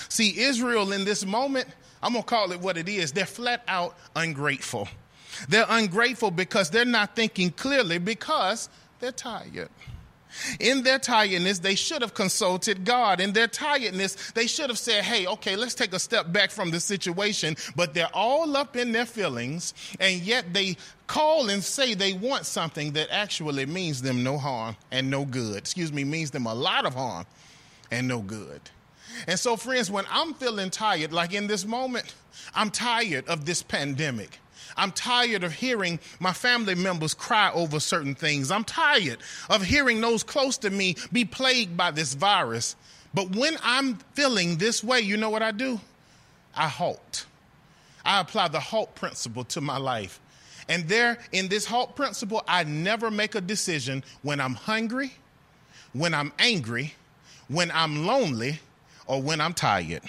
See, 0.10 0.40
Israel 0.40 0.92
in 0.92 1.06
this 1.06 1.26
moment, 1.26 1.68
I'm 2.02 2.14
going 2.14 2.24
to 2.24 2.28
call 2.28 2.52
it 2.52 2.60
what 2.60 2.78
it 2.78 2.90
is. 2.90 3.12
They're 3.12 3.26
flat 3.26 3.64
out 3.68 3.98
ungrateful. 4.16 4.88
They're 5.50 5.66
ungrateful 5.68 6.32
because 6.32 6.70
they're 6.70 6.86
not 6.86 7.16
thinking 7.16 7.52
clearly 7.52 7.98
because 7.98 8.70
they're 9.00 9.12
tired. 9.12 9.70
In 10.60 10.84
their 10.84 11.00
tiredness, 11.00 11.60
they 11.60 11.76
should 11.76 12.02
have 12.02 12.14
consulted 12.14 12.84
God. 12.86 13.20
In 13.20 13.34
their 13.34 13.48
tiredness, 13.48 14.32
they 14.32 14.48
should 14.48 14.70
have 14.70 14.80
said, 14.80 15.04
hey, 15.04 15.28
okay, 15.28 15.56
let's 15.56 15.74
take 15.74 15.94
a 15.94 16.00
step 16.00 16.32
back 16.32 16.52
from 16.52 16.72
the 16.72 16.80
situation. 16.80 17.56
But 17.76 17.94
they're 17.94 18.14
all 18.14 18.56
up 18.58 18.76
in 18.76 18.92
their 18.92 19.06
feelings, 19.06 19.74
and 20.00 20.22
yet 20.22 20.54
they 20.54 20.78
call 21.08 21.50
and 21.50 21.64
say 21.64 21.94
they 21.94 22.14
want 22.14 22.46
something 22.46 22.94
that 22.94 23.10
actually 23.12 23.66
means 23.66 24.02
them 24.02 24.24
no 24.24 24.38
harm 24.38 24.76
and 24.92 25.10
no 25.10 25.26
good. 25.26 25.58
Excuse 25.58 25.92
me, 25.92 26.04
means 26.04 26.32
them 26.32 26.46
a 26.46 26.54
lot 26.54 26.86
of 26.86 26.96
harm 26.96 27.26
and 27.92 28.08
no 28.08 28.20
good. 28.20 28.62
And 29.28 29.40
so, 29.40 29.56
friends, 29.56 29.90
when 29.90 30.06
I'm 30.10 30.34
feeling 30.34 30.70
tired, 30.70 31.14
like 31.14 31.34
in 31.34 31.48
this 31.48 31.66
moment, 31.66 32.14
I'm 32.54 32.70
tired 32.70 33.28
of 33.28 33.46
this 33.46 33.62
pandemic. 33.62 34.40
I'm 34.78 34.92
tired 34.92 35.44
of 35.44 35.54
hearing 35.54 36.00
my 36.20 36.34
family 36.34 36.76
members 36.76 37.14
cry 37.14 37.52
over 37.54 37.80
certain 37.80 38.16
things. 38.16 38.52
I'm 38.52 38.64
tired 38.64 39.18
of 39.50 39.64
hearing 39.64 40.02
those 40.02 40.24
close 40.24 40.58
to 40.60 40.70
me 40.70 40.96
be 41.12 41.26
plagued 41.26 41.78
by 41.78 41.92
this 41.92 42.14
virus. 42.14 42.76
But 43.14 43.36
when 43.36 43.58
I'm 43.64 43.96
feeling 44.14 44.58
this 44.58 44.84
way, 44.84 45.02
you 45.02 45.18
know 45.18 45.30
what 45.30 45.42
I 45.42 45.52
do? 45.52 45.80
I 46.56 46.68
halt. 46.68 47.26
I 48.04 48.20
apply 48.20 48.50
the 48.50 48.60
halt 48.60 48.94
principle 48.96 49.44
to 49.46 49.62
my 49.62 49.78
life. 49.78 50.20
And 50.68 50.88
there, 50.88 51.18
in 51.32 51.48
this 51.48 51.66
halt 51.66 51.96
principle, 51.96 52.44
I 52.48 52.64
never 52.64 53.12
make 53.12 53.36
a 53.36 53.42
decision 53.42 54.04
when 54.22 54.40
I'm 54.40 54.56
hungry, 54.56 55.14
when 55.94 56.14
I'm 56.14 56.34
angry, 56.40 56.94
when 57.48 57.72
I'm 57.72 58.06
lonely, 58.06 58.60
or 59.08 59.22
when 59.22 59.42
I'm 59.42 59.54
tired. 59.54 60.02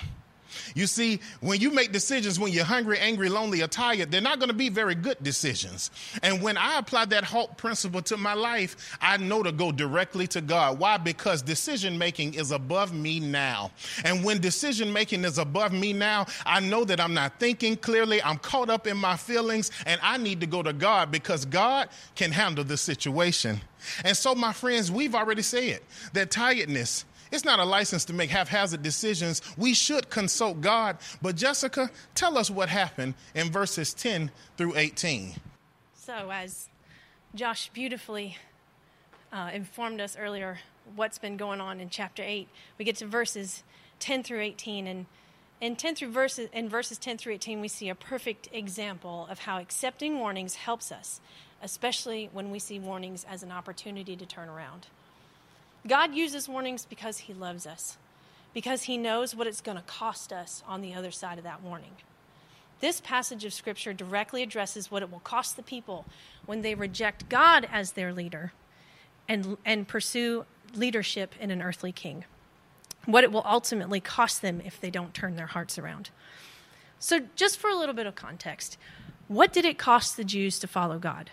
You 0.74 0.86
see, 0.86 1.20
when 1.40 1.60
you 1.60 1.70
make 1.70 1.92
decisions 1.92 2.38
when 2.38 2.52
you're 2.52 2.64
hungry, 2.64 2.98
angry, 2.98 3.28
lonely, 3.28 3.62
or 3.62 3.68
tired, 3.68 4.10
they're 4.10 4.20
not 4.20 4.38
going 4.38 4.48
to 4.48 4.54
be 4.54 4.68
very 4.68 4.94
good 4.94 5.16
decisions. 5.22 5.90
And 6.22 6.42
when 6.42 6.56
I 6.56 6.78
apply 6.78 7.06
that 7.06 7.24
HALT 7.24 7.56
principle 7.56 8.02
to 8.02 8.16
my 8.16 8.34
life, 8.34 8.96
I 9.00 9.16
know 9.16 9.42
to 9.42 9.52
go 9.52 9.72
directly 9.72 10.26
to 10.28 10.40
God. 10.40 10.78
Why? 10.78 10.96
Because 10.96 11.42
decision 11.42 11.98
making 11.98 12.34
is 12.34 12.50
above 12.50 12.92
me 12.92 13.20
now. 13.20 13.70
And 14.04 14.24
when 14.24 14.40
decision 14.40 14.92
making 14.92 15.24
is 15.24 15.38
above 15.38 15.72
me 15.72 15.92
now, 15.92 16.26
I 16.44 16.60
know 16.60 16.84
that 16.84 17.00
I'm 17.00 17.14
not 17.14 17.38
thinking 17.38 17.76
clearly, 17.76 18.22
I'm 18.22 18.38
caught 18.38 18.70
up 18.70 18.86
in 18.86 18.96
my 18.96 19.16
feelings, 19.16 19.70
and 19.86 20.00
I 20.02 20.16
need 20.16 20.40
to 20.40 20.46
go 20.46 20.62
to 20.62 20.72
God 20.72 21.10
because 21.10 21.44
God 21.44 21.88
can 22.14 22.32
handle 22.32 22.64
the 22.64 22.76
situation. 22.76 23.60
And 24.04 24.16
so, 24.16 24.34
my 24.34 24.52
friends, 24.52 24.90
we've 24.90 25.14
already 25.14 25.42
said 25.42 25.80
that 26.12 26.30
tiredness 26.30 27.04
it's 27.32 27.44
not 27.44 27.58
a 27.58 27.64
license 27.64 28.04
to 28.06 28.12
make 28.12 28.30
haphazard 28.30 28.82
decisions. 28.82 29.42
We 29.56 29.74
should 29.74 30.10
consult 30.10 30.60
God. 30.60 30.98
But 31.20 31.36
Jessica, 31.36 31.90
tell 32.14 32.38
us 32.38 32.50
what 32.50 32.68
happened 32.68 33.14
in 33.34 33.50
verses 33.50 33.92
10 33.94 34.30
through 34.56 34.76
18. 34.76 35.34
So, 35.94 36.30
as 36.30 36.68
Josh 37.34 37.70
beautifully 37.70 38.38
uh, 39.32 39.50
informed 39.52 40.00
us 40.00 40.16
earlier, 40.16 40.58
what's 40.94 41.18
been 41.18 41.36
going 41.36 41.60
on 41.60 41.80
in 41.80 41.90
chapter 41.90 42.22
8, 42.22 42.48
we 42.78 42.84
get 42.84 42.96
to 42.96 43.06
verses 43.06 43.64
10 43.98 44.22
through 44.22 44.40
18. 44.40 44.86
And 44.86 45.06
in 45.60 45.76
10 45.76 45.96
through 45.96 46.12
verses, 46.12 46.48
in 46.52 46.68
verses 46.68 46.98
10 46.98 47.18
through 47.18 47.34
18, 47.34 47.60
we 47.60 47.68
see 47.68 47.88
a 47.88 47.94
perfect 47.94 48.48
example 48.52 49.26
of 49.30 49.40
how 49.40 49.58
accepting 49.58 50.18
warnings 50.18 50.54
helps 50.54 50.92
us, 50.92 51.20
especially 51.62 52.30
when 52.32 52.50
we 52.50 52.58
see 52.58 52.78
warnings 52.78 53.26
as 53.28 53.42
an 53.42 53.50
opportunity 53.50 54.16
to 54.16 54.26
turn 54.26 54.48
around. 54.48 54.86
God 55.86 56.14
uses 56.14 56.48
warnings 56.48 56.86
because 56.86 57.18
He 57.18 57.34
loves 57.34 57.66
us, 57.66 57.96
because 58.54 58.84
He 58.84 58.96
knows 58.96 59.34
what 59.34 59.46
it's 59.46 59.60
going 59.60 59.76
to 59.76 59.84
cost 59.84 60.32
us 60.32 60.62
on 60.66 60.80
the 60.80 60.94
other 60.94 61.10
side 61.10 61.38
of 61.38 61.44
that 61.44 61.62
warning. 61.62 61.92
This 62.80 63.00
passage 63.00 63.44
of 63.44 63.54
Scripture 63.54 63.92
directly 63.92 64.42
addresses 64.42 64.90
what 64.90 65.02
it 65.02 65.10
will 65.10 65.20
cost 65.20 65.56
the 65.56 65.62
people 65.62 66.04
when 66.44 66.62
they 66.62 66.74
reject 66.74 67.28
God 67.28 67.66
as 67.72 67.92
their 67.92 68.12
leader 68.12 68.52
and, 69.28 69.56
and 69.64 69.88
pursue 69.88 70.44
leadership 70.74 71.34
in 71.40 71.50
an 71.50 71.62
earthly 71.62 71.92
king. 71.92 72.24
What 73.06 73.24
it 73.24 73.32
will 73.32 73.44
ultimately 73.46 74.00
cost 74.00 74.42
them 74.42 74.60
if 74.64 74.80
they 74.80 74.90
don't 74.90 75.14
turn 75.14 75.36
their 75.36 75.46
hearts 75.46 75.78
around. 75.78 76.10
So, 76.98 77.20
just 77.34 77.58
for 77.58 77.70
a 77.70 77.76
little 77.76 77.94
bit 77.94 78.06
of 78.06 78.14
context, 78.14 78.76
what 79.28 79.52
did 79.52 79.64
it 79.64 79.78
cost 79.78 80.16
the 80.16 80.24
Jews 80.24 80.58
to 80.58 80.66
follow 80.66 80.98
God? 80.98 81.30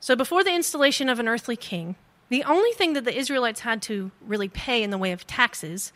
So, 0.00 0.14
before 0.14 0.44
the 0.44 0.54
installation 0.54 1.08
of 1.08 1.18
an 1.18 1.28
earthly 1.28 1.56
king, 1.56 1.96
the 2.28 2.44
only 2.44 2.72
thing 2.72 2.94
that 2.94 3.04
the 3.04 3.16
Israelites 3.16 3.60
had 3.60 3.82
to 3.82 4.10
really 4.20 4.48
pay 4.48 4.82
in 4.82 4.90
the 4.90 4.98
way 4.98 5.12
of 5.12 5.26
taxes 5.26 5.92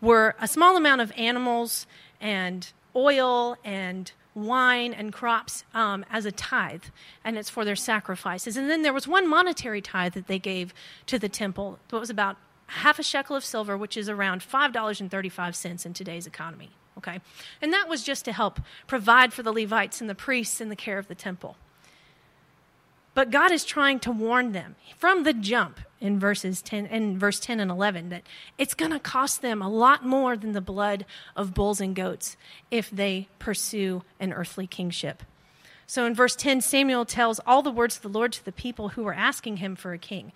were 0.00 0.34
a 0.40 0.46
small 0.46 0.76
amount 0.76 1.00
of 1.00 1.12
animals 1.16 1.86
and 2.20 2.72
oil 2.94 3.56
and 3.64 4.12
wine 4.34 4.92
and 4.92 5.12
crops 5.12 5.64
um, 5.74 6.04
as 6.10 6.26
a 6.26 6.32
tithe, 6.32 6.84
and 7.24 7.38
it's 7.38 7.50
for 7.50 7.64
their 7.64 7.76
sacrifices. 7.76 8.56
And 8.56 8.68
then 8.68 8.82
there 8.82 8.92
was 8.92 9.06
one 9.06 9.28
monetary 9.28 9.80
tithe 9.80 10.14
that 10.14 10.26
they 10.26 10.38
gave 10.38 10.74
to 11.06 11.18
the 11.18 11.28
temple. 11.28 11.78
It 11.92 11.96
was 11.96 12.10
about 12.10 12.36
half 12.66 12.98
a 12.98 13.02
shekel 13.02 13.36
of 13.36 13.44
silver, 13.44 13.76
which 13.76 13.96
is 13.96 14.08
around 14.08 14.42
$5.35 14.42 15.86
in 15.86 15.92
today's 15.92 16.26
economy. 16.26 16.70
Okay? 16.98 17.20
And 17.60 17.72
that 17.72 17.88
was 17.88 18.02
just 18.02 18.24
to 18.24 18.32
help 18.32 18.60
provide 18.86 19.32
for 19.32 19.42
the 19.42 19.52
Levites 19.52 20.00
and 20.00 20.08
the 20.08 20.14
priests 20.14 20.60
in 20.60 20.68
the 20.68 20.76
care 20.76 20.98
of 20.98 21.08
the 21.08 21.14
temple. 21.14 21.56
But 23.14 23.30
God 23.30 23.52
is 23.52 23.64
trying 23.64 24.00
to 24.00 24.10
warn 24.10 24.52
them 24.52 24.74
from 24.98 25.22
the 25.22 25.32
jump 25.32 25.80
in 26.00 26.18
verses 26.18 26.60
10 26.60 26.86
and 26.86 27.18
verse 27.18 27.40
10 27.40 27.60
and 27.60 27.70
11 27.70 28.08
that 28.10 28.24
it's 28.58 28.74
going 28.74 28.90
to 28.90 28.98
cost 28.98 29.40
them 29.40 29.62
a 29.62 29.68
lot 29.68 30.04
more 30.04 30.36
than 30.36 30.52
the 30.52 30.60
blood 30.60 31.06
of 31.36 31.54
bulls 31.54 31.80
and 31.80 31.94
goats 31.94 32.36
if 32.70 32.90
they 32.90 33.28
pursue 33.38 34.02
an 34.18 34.32
earthly 34.32 34.66
kingship. 34.66 35.22
So 35.86 36.04
in 36.06 36.14
verse 36.14 36.34
10 36.34 36.60
Samuel 36.60 37.04
tells 37.04 37.40
all 37.46 37.62
the 37.62 37.70
words 37.70 37.96
of 37.96 38.02
the 38.02 38.08
Lord 38.08 38.32
to 38.32 38.44
the 38.44 38.52
people 38.52 38.90
who 38.90 39.04
were 39.04 39.14
asking 39.14 39.58
him 39.58 39.76
for 39.76 39.92
a 39.92 39.98
king. 39.98 40.32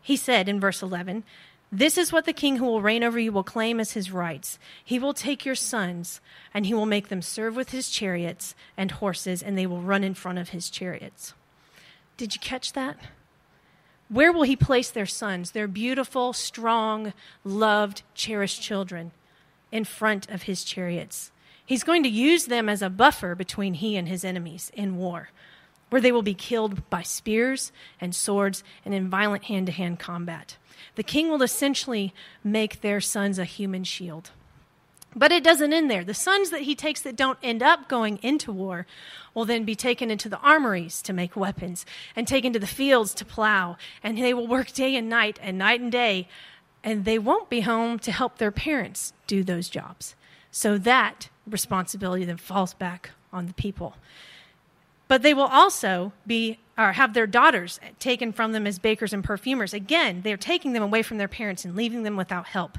He 0.00 0.16
said 0.16 0.48
in 0.48 0.58
verse 0.58 0.82
11, 0.82 1.24
this 1.74 1.96
is 1.96 2.12
what 2.12 2.26
the 2.26 2.34
king 2.34 2.56
who 2.56 2.66
will 2.66 2.82
reign 2.82 3.02
over 3.02 3.18
you 3.18 3.32
will 3.32 3.42
claim 3.42 3.80
as 3.80 3.92
his 3.92 4.10
rights. 4.10 4.58
He 4.84 4.98
will 4.98 5.14
take 5.14 5.46
your 5.46 5.54
sons, 5.54 6.20
and 6.52 6.66
he 6.66 6.74
will 6.74 6.84
make 6.84 7.08
them 7.08 7.22
serve 7.22 7.56
with 7.56 7.70
his 7.70 7.88
chariots 7.88 8.54
and 8.76 8.90
horses, 8.90 9.42
and 9.42 9.56
they 9.56 9.66
will 9.66 9.80
run 9.80 10.04
in 10.04 10.12
front 10.12 10.38
of 10.38 10.50
his 10.50 10.68
chariots. 10.68 11.32
Did 12.16 12.34
you 12.34 12.40
catch 12.40 12.72
that? 12.72 12.98
Where 14.08 14.32
will 14.32 14.42
he 14.42 14.56
place 14.56 14.90
their 14.90 15.06
sons, 15.06 15.52
their 15.52 15.66
beautiful, 15.66 16.32
strong, 16.32 17.14
loved, 17.44 18.02
cherished 18.14 18.60
children, 18.60 19.12
in 19.70 19.84
front 19.84 20.28
of 20.28 20.42
his 20.42 20.64
chariots? 20.64 21.32
He's 21.64 21.84
going 21.84 22.02
to 22.02 22.08
use 22.08 22.46
them 22.46 22.68
as 22.68 22.82
a 22.82 22.90
buffer 22.90 23.34
between 23.34 23.74
he 23.74 23.96
and 23.96 24.08
his 24.08 24.24
enemies 24.24 24.70
in 24.74 24.96
war, 24.96 25.30
where 25.88 26.02
they 26.02 26.12
will 26.12 26.22
be 26.22 26.34
killed 26.34 26.88
by 26.90 27.02
spears 27.02 27.72
and 28.00 28.14
swords 28.14 28.62
and 28.84 28.92
in 28.92 29.08
violent 29.08 29.44
hand 29.44 29.66
to 29.66 29.72
hand 29.72 29.98
combat. 29.98 30.58
The 30.96 31.02
king 31.02 31.30
will 31.30 31.42
essentially 31.42 32.12
make 32.44 32.82
their 32.82 33.00
sons 33.00 33.38
a 33.38 33.44
human 33.44 33.84
shield. 33.84 34.30
But 35.14 35.32
it 35.32 35.44
doesn't 35.44 35.72
end 35.72 35.90
there. 35.90 36.04
The 36.04 36.14
sons 36.14 36.50
that 36.50 36.62
he 36.62 36.74
takes 36.74 37.02
that 37.02 37.16
don't 37.16 37.38
end 37.42 37.62
up 37.62 37.88
going 37.88 38.18
into 38.22 38.50
war 38.50 38.86
will 39.34 39.44
then 39.44 39.64
be 39.64 39.74
taken 39.74 40.10
into 40.10 40.28
the 40.28 40.38
armories 40.38 41.02
to 41.02 41.12
make 41.12 41.36
weapons 41.36 41.84
and 42.16 42.26
taken 42.26 42.52
to 42.52 42.58
the 42.58 42.66
fields 42.66 43.12
to 43.14 43.24
plow. 43.24 43.76
And 44.02 44.16
they 44.16 44.32
will 44.32 44.46
work 44.46 44.72
day 44.72 44.96
and 44.96 45.08
night 45.08 45.38
and 45.42 45.58
night 45.58 45.80
and 45.80 45.92
day. 45.92 46.28
And 46.82 47.04
they 47.04 47.18
won't 47.18 47.50
be 47.50 47.60
home 47.60 47.98
to 48.00 48.12
help 48.12 48.38
their 48.38 48.50
parents 48.50 49.12
do 49.26 49.44
those 49.44 49.68
jobs. 49.68 50.14
So 50.50 50.78
that 50.78 51.28
responsibility 51.46 52.24
then 52.24 52.38
falls 52.38 52.74
back 52.74 53.10
on 53.32 53.46
the 53.46 53.54
people. 53.54 53.96
But 55.08 55.22
they 55.22 55.34
will 55.34 55.44
also 55.44 56.12
be 56.26 56.58
or 56.78 56.92
have 56.92 57.12
their 57.12 57.26
daughters 57.26 57.78
taken 57.98 58.32
from 58.32 58.52
them 58.52 58.66
as 58.66 58.78
bakers 58.78 59.12
and 59.12 59.22
perfumers. 59.22 59.74
Again, 59.74 60.22
they're 60.22 60.38
taking 60.38 60.72
them 60.72 60.82
away 60.82 61.02
from 61.02 61.18
their 61.18 61.28
parents 61.28 61.64
and 61.66 61.76
leaving 61.76 62.02
them 62.02 62.16
without 62.16 62.46
help. 62.46 62.78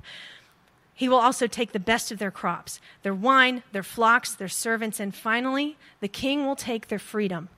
He 0.94 1.10
will 1.10 1.18
also 1.18 1.48
take 1.48 1.72
the 1.72 1.80
best 1.80 2.12
of 2.12 2.20
their 2.20 2.32
crops, 2.32 2.80
their 3.02 3.14
wine, 3.14 3.64
their 3.72 3.84
flocks, 3.84 4.34
their 4.36 4.48
servants, 4.48 5.00
and 5.00 5.14
finally, 5.14 5.78
the 6.02 6.08
king 6.08 6.46
will 6.46 6.56
take 6.56 6.88
their 6.88 7.00
freedom. 7.00 7.50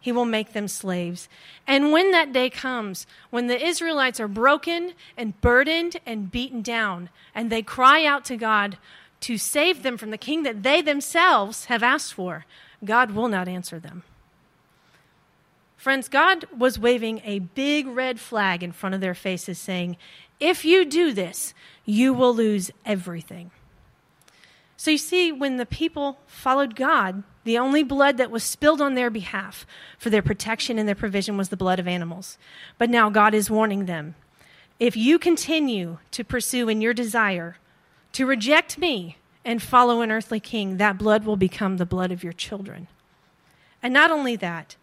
He 0.00 0.12
will 0.12 0.24
make 0.24 0.52
them 0.52 0.68
slaves. 0.68 1.28
And 1.66 1.92
when 1.92 2.12
that 2.12 2.32
day 2.32 2.50
comes, 2.50 3.06
when 3.30 3.48
the 3.48 3.62
Israelites 3.62 4.20
are 4.20 4.28
broken 4.28 4.94
and 5.16 5.38
burdened 5.40 5.96
and 6.06 6.30
beaten 6.30 6.62
down, 6.62 7.10
and 7.34 7.50
they 7.50 7.62
cry 7.62 8.04
out 8.04 8.24
to 8.26 8.36
God 8.36 8.78
to 9.20 9.36
save 9.36 9.82
them 9.82 9.98
from 9.98 10.10
the 10.10 10.18
king 10.18 10.44
that 10.44 10.62
they 10.62 10.80
themselves 10.80 11.66
have 11.66 11.82
asked 11.82 12.14
for, 12.14 12.46
God 12.84 13.10
will 13.10 13.28
not 13.28 13.48
answer 13.48 13.78
them. 13.80 14.04
Friends, 15.76 16.08
God 16.08 16.44
was 16.56 16.78
waving 16.78 17.20
a 17.24 17.38
big 17.38 17.86
red 17.86 18.18
flag 18.18 18.62
in 18.62 18.72
front 18.72 18.94
of 18.94 19.00
their 19.00 19.14
faces, 19.14 19.58
saying, 19.58 19.96
If 20.40 20.64
you 20.64 20.84
do 20.84 21.12
this, 21.12 21.54
you 21.88 22.12
will 22.12 22.34
lose 22.34 22.70
everything. 22.84 23.50
So 24.76 24.90
you 24.90 24.98
see, 24.98 25.32
when 25.32 25.56
the 25.56 25.64
people 25.64 26.18
followed 26.26 26.76
God, 26.76 27.22
the 27.44 27.56
only 27.56 27.82
blood 27.82 28.18
that 28.18 28.30
was 28.30 28.44
spilled 28.44 28.82
on 28.82 28.94
their 28.94 29.08
behalf 29.08 29.66
for 29.98 30.10
their 30.10 30.20
protection 30.20 30.78
and 30.78 30.86
their 30.86 30.94
provision 30.94 31.38
was 31.38 31.48
the 31.48 31.56
blood 31.56 31.78
of 31.78 31.88
animals. 31.88 32.36
But 32.76 32.90
now 32.90 33.08
God 33.08 33.32
is 33.32 33.50
warning 33.50 33.86
them 33.86 34.16
if 34.78 34.98
you 34.98 35.18
continue 35.18 35.96
to 36.10 36.22
pursue 36.22 36.68
in 36.68 36.82
your 36.82 36.92
desire 36.92 37.56
to 38.12 38.26
reject 38.26 38.76
me 38.76 39.16
and 39.42 39.62
follow 39.62 40.02
an 40.02 40.12
earthly 40.12 40.40
king, 40.40 40.76
that 40.76 40.98
blood 40.98 41.24
will 41.24 41.36
become 41.36 41.78
the 41.78 41.86
blood 41.86 42.12
of 42.12 42.22
your 42.22 42.34
children. 42.34 42.86
And 43.82 43.94
not 43.94 44.10
only 44.10 44.36
that, 44.36 44.76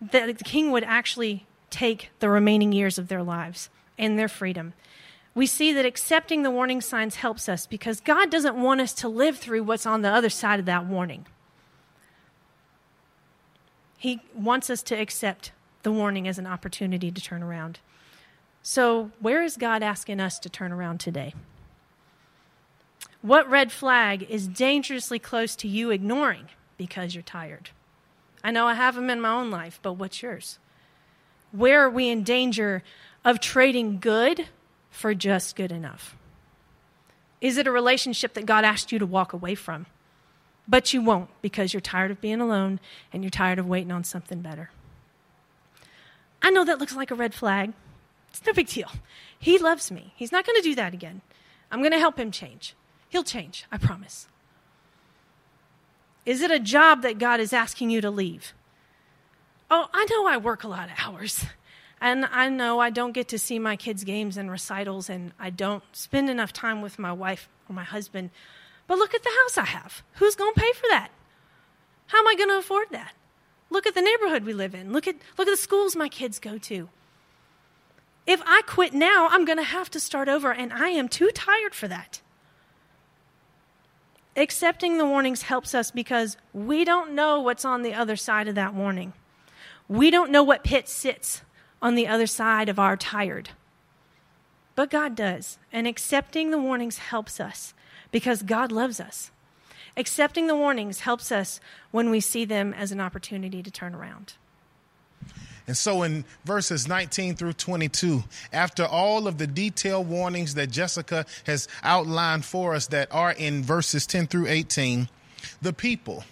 that 0.00 0.38
the 0.38 0.44
king 0.44 0.70
would 0.72 0.84
actually 0.84 1.46
take 1.70 2.10
the 2.18 2.28
remaining 2.28 2.72
years 2.72 2.98
of 2.98 3.08
their 3.08 3.22
lives 3.22 3.70
and 3.98 4.18
their 4.18 4.28
freedom 4.28 4.74
we 5.36 5.46
see 5.46 5.70
that 5.74 5.84
accepting 5.84 6.42
the 6.42 6.50
warning 6.50 6.80
signs 6.80 7.16
helps 7.16 7.46
us 7.46 7.66
because 7.66 8.00
God 8.00 8.30
doesn't 8.30 8.56
want 8.56 8.80
us 8.80 8.94
to 8.94 9.08
live 9.08 9.36
through 9.36 9.64
what's 9.64 9.84
on 9.84 10.00
the 10.00 10.08
other 10.08 10.30
side 10.30 10.58
of 10.58 10.64
that 10.64 10.86
warning. 10.86 11.26
He 13.98 14.22
wants 14.34 14.70
us 14.70 14.82
to 14.84 14.94
accept 14.94 15.52
the 15.82 15.92
warning 15.92 16.26
as 16.26 16.38
an 16.38 16.46
opportunity 16.46 17.10
to 17.10 17.20
turn 17.20 17.42
around. 17.42 17.80
So, 18.62 19.10
where 19.20 19.42
is 19.42 19.58
God 19.58 19.82
asking 19.82 20.20
us 20.20 20.38
to 20.38 20.48
turn 20.48 20.72
around 20.72 21.00
today? 21.00 21.34
What 23.20 23.48
red 23.48 23.70
flag 23.70 24.22
is 24.30 24.48
dangerously 24.48 25.18
close 25.18 25.54
to 25.56 25.68
you 25.68 25.90
ignoring 25.90 26.48
because 26.78 27.14
you're 27.14 27.22
tired? 27.22 27.70
I 28.42 28.50
know 28.50 28.66
I 28.66 28.74
have 28.74 28.94
them 28.94 29.10
in 29.10 29.20
my 29.20 29.34
own 29.34 29.50
life, 29.50 29.80
but 29.82 29.94
what's 29.94 30.22
yours? 30.22 30.58
Where 31.52 31.82
are 31.82 31.90
we 31.90 32.08
in 32.08 32.22
danger 32.22 32.82
of 33.22 33.38
trading 33.38 33.98
good 33.98 34.48
for 34.96 35.14
just 35.14 35.56
good 35.56 35.70
enough? 35.70 36.16
Is 37.40 37.58
it 37.58 37.66
a 37.66 37.70
relationship 37.70 38.32
that 38.34 38.46
God 38.46 38.64
asked 38.64 38.90
you 38.90 38.98
to 38.98 39.06
walk 39.06 39.32
away 39.34 39.54
from? 39.54 39.86
But 40.66 40.92
you 40.92 41.02
won't 41.02 41.28
because 41.42 41.72
you're 41.72 41.82
tired 41.82 42.10
of 42.10 42.20
being 42.20 42.40
alone 42.40 42.80
and 43.12 43.22
you're 43.22 43.30
tired 43.30 43.58
of 43.58 43.66
waiting 43.66 43.92
on 43.92 44.04
something 44.04 44.40
better. 44.40 44.70
I 46.42 46.50
know 46.50 46.64
that 46.64 46.78
looks 46.78 46.96
like 46.96 47.10
a 47.10 47.14
red 47.14 47.34
flag. 47.34 47.74
It's 48.30 48.44
no 48.46 48.52
big 48.52 48.68
deal. 48.68 48.90
He 49.38 49.58
loves 49.58 49.90
me. 49.90 50.14
He's 50.16 50.32
not 50.32 50.46
going 50.46 50.56
to 50.56 50.68
do 50.68 50.74
that 50.74 50.94
again. 50.94 51.20
I'm 51.70 51.80
going 51.80 51.92
to 51.92 51.98
help 51.98 52.18
him 52.18 52.30
change. 52.30 52.74
He'll 53.08 53.22
change, 53.22 53.66
I 53.70 53.76
promise. 53.76 54.28
Is 56.24 56.40
it 56.40 56.50
a 56.50 56.58
job 56.58 57.02
that 57.02 57.18
God 57.18 57.38
is 57.38 57.52
asking 57.52 57.90
you 57.90 58.00
to 58.00 58.10
leave? 58.10 58.54
Oh, 59.70 59.88
I 59.92 60.06
know 60.10 60.26
I 60.26 60.38
work 60.38 60.64
a 60.64 60.68
lot 60.68 60.88
of 60.88 60.94
hours. 60.98 61.44
And 62.00 62.26
I 62.26 62.48
know 62.48 62.78
I 62.78 62.90
don't 62.90 63.12
get 63.12 63.28
to 63.28 63.38
see 63.38 63.58
my 63.58 63.76
kids' 63.76 64.04
games 64.04 64.36
and 64.36 64.50
recitals, 64.50 65.08
and 65.08 65.32
I 65.38 65.50
don't 65.50 65.82
spend 65.92 66.28
enough 66.28 66.52
time 66.52 66.82
with 66.82 66.98
my 66.98 67.12
wife 67.12 67.48
or 67.68 67.74
my 67.74 67.84
husband. 67.84 68.30
But 68.86 68.98
look 68.98 69.14
at 69.14 69.22
the 69.22 69.30
house 69.30 69.58
I 69.58 69.64
have. 69.64 70.02
Who's 70.14 70.34
going 70.34 70.54
to 70.54 70.60
pay 70.60 70.72
for 70.72 70.86
that? 70.90 71.10
How 72.08 72.18
am 72.18 72.28
I 72.28 72.34
going 72.34 72.50
to 72.50 72.58
afford 72.58 72.88
that? 72.90 73.14
Look 73.70 73.86
at 73.86 73.94
the 73.94 74.02
neighborhood 74.02 74.44
we 74.44 74.52
live 74.52 74.74
in. 74.74 74.92
Look 74.92 75.08
at, 75.08 75.16
look 75.36 75.48
at 75.48 75.50
the 75.50 75.56
schools 75.56 75.96
my 75.96 76.08
kids 76.08 76.38
go 76.38 76.58
to. 76.58 76.88
If 78.26 78.42
I 78.46 78.62
quit 78.66 78.92
now, 78.92 79.28
I'm 79.30 79.44
going 79.44 79.58
to 79.58 79.64
have 79.64 79.90
to 79.92 80.00
start 80.00 80.28
over, 80.28 80.52
and 80.52 80.72
I 80.72 80.88
am 80.90 81.08
too 81.08 81.30
tired 81.30 81.74
for 81.74 81.88
that. 81.88 82.20
Accepting 84.36 84.98
the 84.98 85.06
warnings 85.06 85.42
helps 85.42 85.74
us 85.74 85.90
because 85.90 86.36
we 86.52 86.84
don't 86.84 87.14
know 87.14 87.40
what's 87.40 87.64
on 87.64 87.82
the 87.82 87.94
other 87.94 88.16
side 88.16 88.48
of 88.48 88.54
that 88.56 88.74
warning. 88.74 89.14
We 89.88 90.10
don't 90.10 90.30
know 90.30 90.42
what 90.42 90.62
pit 90.62 90.88
sits 90.88 91.42
on 91.86 91.94
the 91.94 92.08
other 92.08 92.26
side 92.26 92.68
of 92.68 92.80
our 92.80 92.96
tired. 92.96 93.50
But 94.74 94.90
God 94.90 95.14
does, 95.14 95.56
and 95.72 95.86
accepting 95.86 96.50
the 96.50 96.58
warnings 96.58 96.98
helps 96.98 97.38
us 97.38 97.74
because 98.10 98.42
God 98.42 98.72
loves 98.72 98.98
us. 98.98 99.30
Accepting 99.96 100.48
the 100.48 100.56
warnings 100.56 101.00
helps 101.00 101.30
us 101.30 101.60
when 101.92 102.10
we 102.10 102.18
see 102.18 102.44
them 102.44 102.74
as 102.74 102.90
an 102.90 103.00
opportunity 103.00 103.62
to 103.62 103.70
turn 103.70 103.94
around. 103.94 104.32
And 105.68 105.76
so 105.76 106.02
in 106.02 106.24
verses 106.44 106.88
19 106.88 107.36
through 107.36 107.52
22, 107.52 108.24
after 108.52 108.84
all 108.84 109.28
of 109.28 109.38
the 109.38 109.46
detailed 109.46 110.08
warnings 110.08 110.54
that 110.54 110.72
Jessica 110.72 111.24
has 111.44 111.68
outlined 111.84 112.44
for 112.44 112.74
us 112.74 112.88
that 112.88 113.14
are 113.14 113.30
in 113.30 113.62
verses 113.62 114.08
10 114.08 114.26
through 114.26 114.48
18, 114.48 115.08
the 115.62 115.72
people 115.72 116.24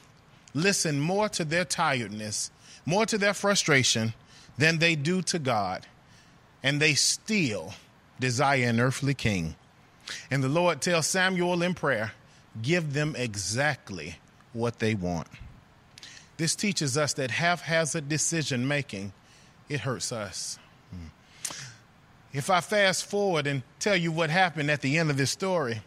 listen 0.53 0.99
more 0.99 1.29
to 1.29 1.45
their 1.45 1.65
tiredness, 1.65 2.51
more 2.85 3.07
to 3.07 3.17
their 3.17 3.35
frustration, 3.35 4.15
than 4.59 4.79
they 4.79 4.95
do 4.95 5.23
to 5.23 5.39
God, 5.39 5.87
and 6.63 6.81
they 6.81 6.95
still 6.95 7.75
desire 8.21 8.65
an 8.65 8.81
earthly 8.81 9.15
king. 9.15 9.57
And 10.31 10.43
the 10.43 10.49
Lord 10.49 10.81
tells 10.81 11.07
Samuel 11.07 11.63
in 11.63 11.75
prayer, 11.75 12.13
give 12.63 12.93
them 12.93 13.15
exactly 13.17 14.17
what 14.53 14.79
they 14.79 14.95
want. 14.95 15.29
This 16.37 16.55
teaches 16.55 16.97
us 16.97 17.15
that 17.15 17.31
haphazard 17.31 18.09
decision 18.09 18.67
making, 18.67 19.13
it 19.69 19.81
hurts 19.81 20.13
us. 20.13 20.59
If 22.33 22.51
I 22.51 22.61
fast 22.61 23.07
forward 23.07 23.47
and 23.47 23.63
tell 23.79 23.95
you 23.95 24.11
what 24.11 24.29
happened 24.29 24.69
at 24.69 24.81
the 24.81 24.99
end 24.99 25.09
of 25.09 25.17
this 25.17 25.31
story, 25.31 25.83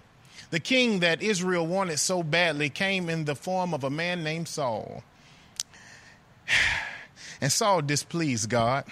the 0.49 0.61
king 0.61 1.01
that 1.01 1.21
Israel 1.21 1.67
wanted 1.67 1.99
so 1.99 2.23
badly 2.23 2.69
came 2.69 3.09
in 3.09 3.25
the 3.25 3.35
form 3.35 3.73
of 3.73 3.83
a 3.83 3.89
man 3.89 4.23
named 4.23 4.47
Saul. 4.47 5.03
And 7.41 7.51
Saul 7.51 7.81
displeased 7.81 8.49
God. 8.49 8.85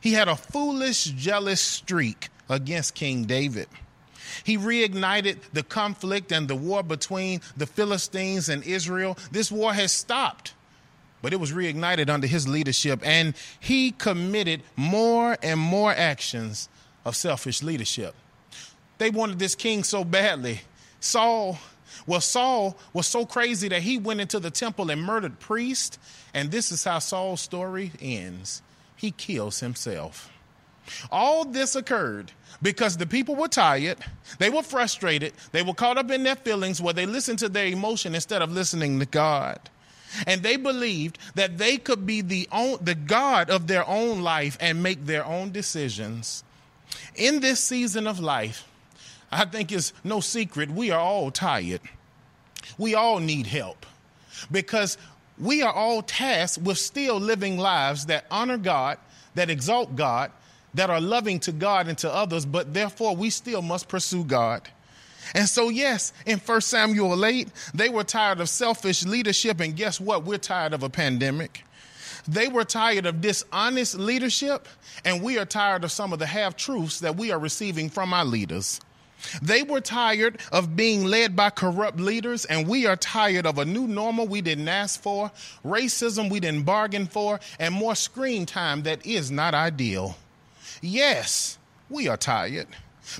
He 0.00 0.12
had 0.12 0.28
a 0.28 0.36
foolish, 0.36 1.04
jealous 1.04 1.60
streak 1.60 2.28
against 2.48 2.94
King 2.94 3.24
David. 3.24 3.68
He 4.44 4.56
reignited 4.56 5.38
the 5.52 5.62
conflict 5.62 6.32
and 6.32 6.46
the 6.48 6.54
war 6.54 6.82
between 6.82 7.40
the 7.56 7.66
Philistines 7.66 8.48
and 8.48 8.62
Israel. 8.64 9.18
This 9.30 9.50
war 9.50 9.72
has 9.72 9.92
stopped, 9.92 10.54
but 11.22 11.32
it 11.32 11.40
was 11.40 11.52
reignited 11.52 12.08
under 12.08 12.26
his 12.26 12.46
leadership, 12.46 13.00
and 13.02 13.34
he 13.58 13.90
committed 13.92 14.62
more 14.76 15.36
and 15.42 15.58
more 15.58 15.92
actions 15.92 16.68
of 17.04 17.16
selfish 17.16 17.62
leadership. 17.62 18.14
They 18.98 19.10
wanted 19.10 19.38
this 19.38 19.54
king 19.54 19.84
so 19.84 20.04
badly. 20.04 20.60
Saul, 21.00 21.58
well, 22.06 22.20
Saul 22.20 22.76
was 22.92 23.06
so 23.06 23.24
crazy 23.26 23.68
that 23.68 23.82
he 23.82 23.98
went 23.98 24.20
into 24.20 24.38
the 24.40 24.50
temple 24.50 24.90
and 24.90 25.02
murdered 25.02 25.38
priests, 25.40 25.98
and 26.34 26.50
this 26.50 26.70
is 26.72 26.84
how 26.84 26.98
Saul's 26.98 27.40
story 27.40 27.92
ends. 28.00 28.62
He 28.96 29.10
kills 29.10 29.60
himself. 29.60 30.30
All 31.10 31.44
this 31.44 31.74
occurred 31.74 32.32
because 32.62 32.96
the 32.96 33.06
people 33.06 33.34
were 33.34 33.48
tired, 33.48 33.98
they 34.38 34.50
were 34.50 34.62
frustrated, 34.62 35.32
they 35.52 35.62
were 35.62 35.74
caught 35.74 35.98
up 35.98 36.10
in 36.10 36.22
their 36.22 36.36
feelings 36.36 36.80
where 36.80 36.94
they 36.94 37.06
listened 37.06 37.38
to 37.40 37.48
their 37.48 37.66
emotion 37.66 38.14
instead 38.14 38.42
of 38.42 38.52
listening 38.52 38.98
to 39.00 39.06
God. 39.06 39.58
And 40.26 40.42
they 40.42 40.56
believed 40.56 41.18
that 41.34 41.58
they 41.58 41.76
could 41.76 42.06
be 42.06 42.20
the, 42.20 42.48
own, 42.52 42.78
the 42.80 42.94
God 42.94 43.50
of 43.50 43.66
their 43.66 43.86
own 43.86 44.22
life 44.22 44.56
and 44.60 44.82
make 44.82 45.04
their 45.04 45.24
own 45.26 45.50
decisions. 45.50 46.44
In 47.14 47.40
this 47.40 47.60
season 47.60 48.06
of 48.06 48.20
life, 48.20 48.66
I 49.36 49.44
think 49.44 49.70
it's 49.70 49.92
no 50.02 50.20
secret 50.20 50.70
we 50.70 50.90
are 50.90 51.00
all 51.00 51.30
tired. 51.30 51.80
We 52.78 52.94
all 52.94 53.20
need 53.20 53.46
help 53.46 53.84
because 54.50 54.96
we 55.38 55.62
are 55.62 55.72
all 55.72 56.02
tasked 56.02 56.64
with 56.64 56.78
still 56.78 57.20
living 57.20 57.58
lives 57.58 58.06
that 58.06 58.24
honor 58.30 58.56
God, 58.56 58.98
that 59.34 59.50
exalt 59.50 59.94
God, 59.94 60.32
that 60.74 60.88
are 60.88 61.00
loving 61.00 61.38
to 61.40 61.52
God 61.52 61.86
and 61.88 61.98
to 61.98 62.12
others, 62.12 62.46
but 62.46 62.72
therefore 62.72 63.14
we 63.14 63.30
still 63.30 63.62
must 63.62 63.88
pursue 63.88 64.24
God. 64.24 64.68
And 65.34 65.48
so, 65.48 65.68
yes, 65.68 66.12
in 66.24 66.38
1 66.38 66.60
Samuel 66.60 67.24
8, 67.24 67.48
they 67.74 67.88
were 67.88 68.04
tired 68.04 68.40
of 68.40 68.48
selfish 68.48 69.04
leadership, 69.04 69.60
and 69.60 69.76
guess 69.76 70.00
what? 70.00 70.24
We're 70.24 70.38
tired 70.38 70.72
of 70.72 70.82
a 70.82 70.88
pandemic. 70.88 71.64
They 72.28 72.48
were 72.48 72.64
tired 72.64 73.06
of 73.06 73.20
dishonest 73.20 73.96
leadership, 73.98 74.68
and 75.04 75.22
we 75.22 75.38
are 75.38 75.44
tired 75.44 75.84
of 75.84 75.92
some 75.92 76.12
of 76.12 76.18
the 76.18 76.26
half 76.26 76.56
truths 76.56 77.00
that 77.00 77.16
we 77.16 77.32
are 77.32 77.38
receiving 77.38 77.90
from 77.90 78.14
our 78.14 78.24
leaders. 78.24 78.80
They 79.42 79.62
were 79.62 79.80
tired 79.80 80.38
of 80.52 80.76
being 80.76 81.04
led 81.04 81.36
by 81.36 81.50
corrupt 81.50 81.98
leaders, 81.98 82.44
and 82.44 82.68
we 82.68 82.86
are 82.86 82.96
tired 82.96 83.46
of 83.46 83.58
a 83.58 83.64
new 83.64 83.86
normal 83.86 84.26
we 84.26 84.40
didn't 84.40 84.68
ask 84.68 85.00
for, 85.00 85.30
racism 85.64 86.30
we 86.30 86.40
didn't 86.40 86.64
bargain 86.64 87.06
for, 87.06 87.40
and 87.58 87.74
more 87.74 87.94
screen 87.94 88.46
time 88.46 88.82
that 88.82 89.04
is 89.04 89.30
not 89.30 89.54
ideal. 89.54 90.16
Yes, 90.80 91.58
we 91.88 92.08
are 92.08 92.16
tired. 92.16 92.68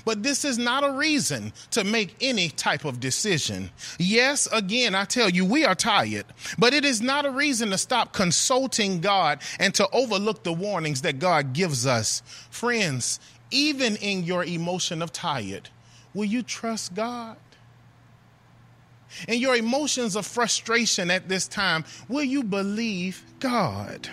But 0.03 0.23
this 0.23 0.43
is 0.43 0.57
not 0.57 0.83
a 0.83 0.91
reason 0.91 1.53
to 1.71 1.83
make 1.83 2.15
any 2.19 2.49
type 2.49 2.83
of 2.83 2.99
decision. 2.99 3.69
Yes, 3.97 4.47
again, 4.51 4.95
I 4.95 5.05
tell 5.05 5.29
you, 5.29 5.45
we 5.45 5.63
are 5.63 5.75
tired, 5.75 6.25
but 6.57 6.73
it 6.73 6.83
is 6.83 7.01
not 7.01 7.25
a 7.25 7.31
reason 7.31 7.69
to 7.69 7.77
stop 7.77 8.11
consulting 8.11 8.99
God 8.99 9.39
and 9.59 9.73
to 9.75 9.87
overlook 9.91 10.43
the 10.43 10.53
warnings 10.53 11.01
that 11.03 11.19
God 11.19 11.53
gives 11.53 11.85
us. 11.85 12.21
Friends, 12.49 13.19
even 13.49 13.95
in 13.97 14.23
your 14.23 14.43
emotion 14.43 15.01
of 15.01 15.13
tired, 15.13 15.69
will 16.17 16.25
you 16.25 16.41
trust 16.41 16.95
God? 16.95 17.37
In 19.27 19.39
your 19.39 19.55
emotions 19.55 20.15
of 20.15 20.25
frustration 20.25 21.11
at 21.11 21.29
this 21.29 21.47
time, 21.47 21.85
will 22.09 22.23
you 22.23 22.43
believe 22.43 23.23
God? 23.39 24.09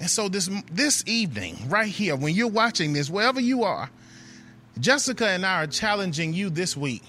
And 0.00 0.10
so 0.10 0.28
this 0.28 0.50
this 0.70 1.04
evening, 1.06 1.56
right 1.68 1.88
here, 1.88 2.16
when 2.16 2.34
you're 2.34 2.48
watching 2.48 2.92
this, 2.92 3.08
wherever 3.08 3.40
you 3.40 3.62
are, 3.62 3.88
Jessica 4.80 5.28
and 5.28 5.46
I 5.46 5.62
are 5.62 5.66
challenging 5.68 6.34
you 6.34 6.50
this 6.50 6.76
week 6.76 7.04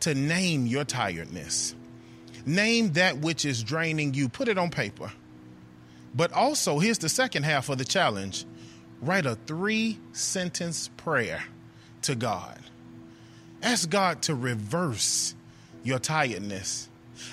to 0.00 0.14
name 0.14 0.66
your 0.66 0.84
tiredness. 0.84 1.74
Name 2.46 2.94
that 2.94 3.18
which 3.18 3.44
is 3.44 3.62
draining 3.62 4.14
you. 4.14 4.30
Put 4.30 4.48
it 4.48 4.56
on 4.56 4.70
paper. 4.70 5.12
But 6.14 6.32
also, 6.32 6.78
here's 6.78 6.98
the 6.98 7.10
second 7.10 7.42
half 7.42 7.68
of 7.68 7.76
the 7.76 7.84
challenge 7.84 8.46
write 9.02 9.26
a 9.26 9.34
three 9.34 9.98
sentence 10.12 10.88
prayer 10.96 11.42
to 12.06 12.14
God. 12.14 12.58
Ask 13.62 13.90
God 13.90 14.22
to 14.22 14.34
reverse 14.34 15.34
your 15.84 15.98
tiredness. 15.98 16.88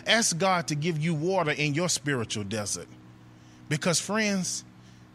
Ask 0.06 0.38
God 0.38 0.68
to 0.68 0.76
give 0.76 1.00
you 1.00 1.14
water 1.14 1.52
in 1.52 1.74
your 1.74 1.90
spiritual 1.90 2.44
desert. 2.44 2.88
Because, 3.70 4.00
friends, 4.00 4.64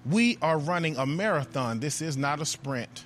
we 0.06 0.38
are 0.42 0.58
running 0.58 0.96
a 0.96 1.06
marathon. 1.06 1.80
This 1.80 2.00
is 2.00 2.16
not 2.16 2.40
a 2.40 2.46
sprint. 2.46 3.04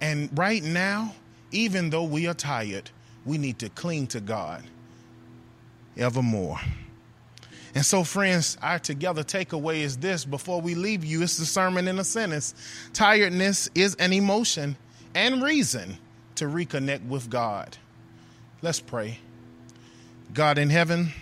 And 0.00 0.28
right 0.36 0.62
now, 0.62 1.14
even 1.50 1.90
though 1.90 2.04
we 2.04 2.26
are 2.26 2.34
tired, 2.34 2.90
we 3.24 3.38
need 3.38 3.58
to 3.60 3.68
cling 3.70 4.06
to 4.08 4.20
God 4.20 4.62
evermore. 5.96 6.60
And 7.74 7.84
so, 7.84 8.04
friends, 8.04 8.56
our 8.62 8.78
together 8.78 9.22
takeaway 9.22 9.80
is 9.80 9.98
this 9.98 10.24
before 10.24 10.60
we 10.60 10.74
leave 10.74 11.04
you, 11.04 11.22
it's 11.22 11.36
the 11.36 11.44
sermon 11.44 11.88
in 11.88 11.98
a 11.98 12.04
sentence. 12.04 12.54
Tiredness 12.92 13.68
is 13.74 13.94
an 13.96 14.12
emotion 14.12 14.76
and 15.14 15.42
reason 15.42 15.98
to 16.36 16.46
reconnect 16.46 17.06
with 17.06 17.30
God. 17.30 17.76
Let's 18.62 18.80
pray. 18.80 19.18
God 20.32 20.58
in 20.58 20.70
heaven, 20.70 21.12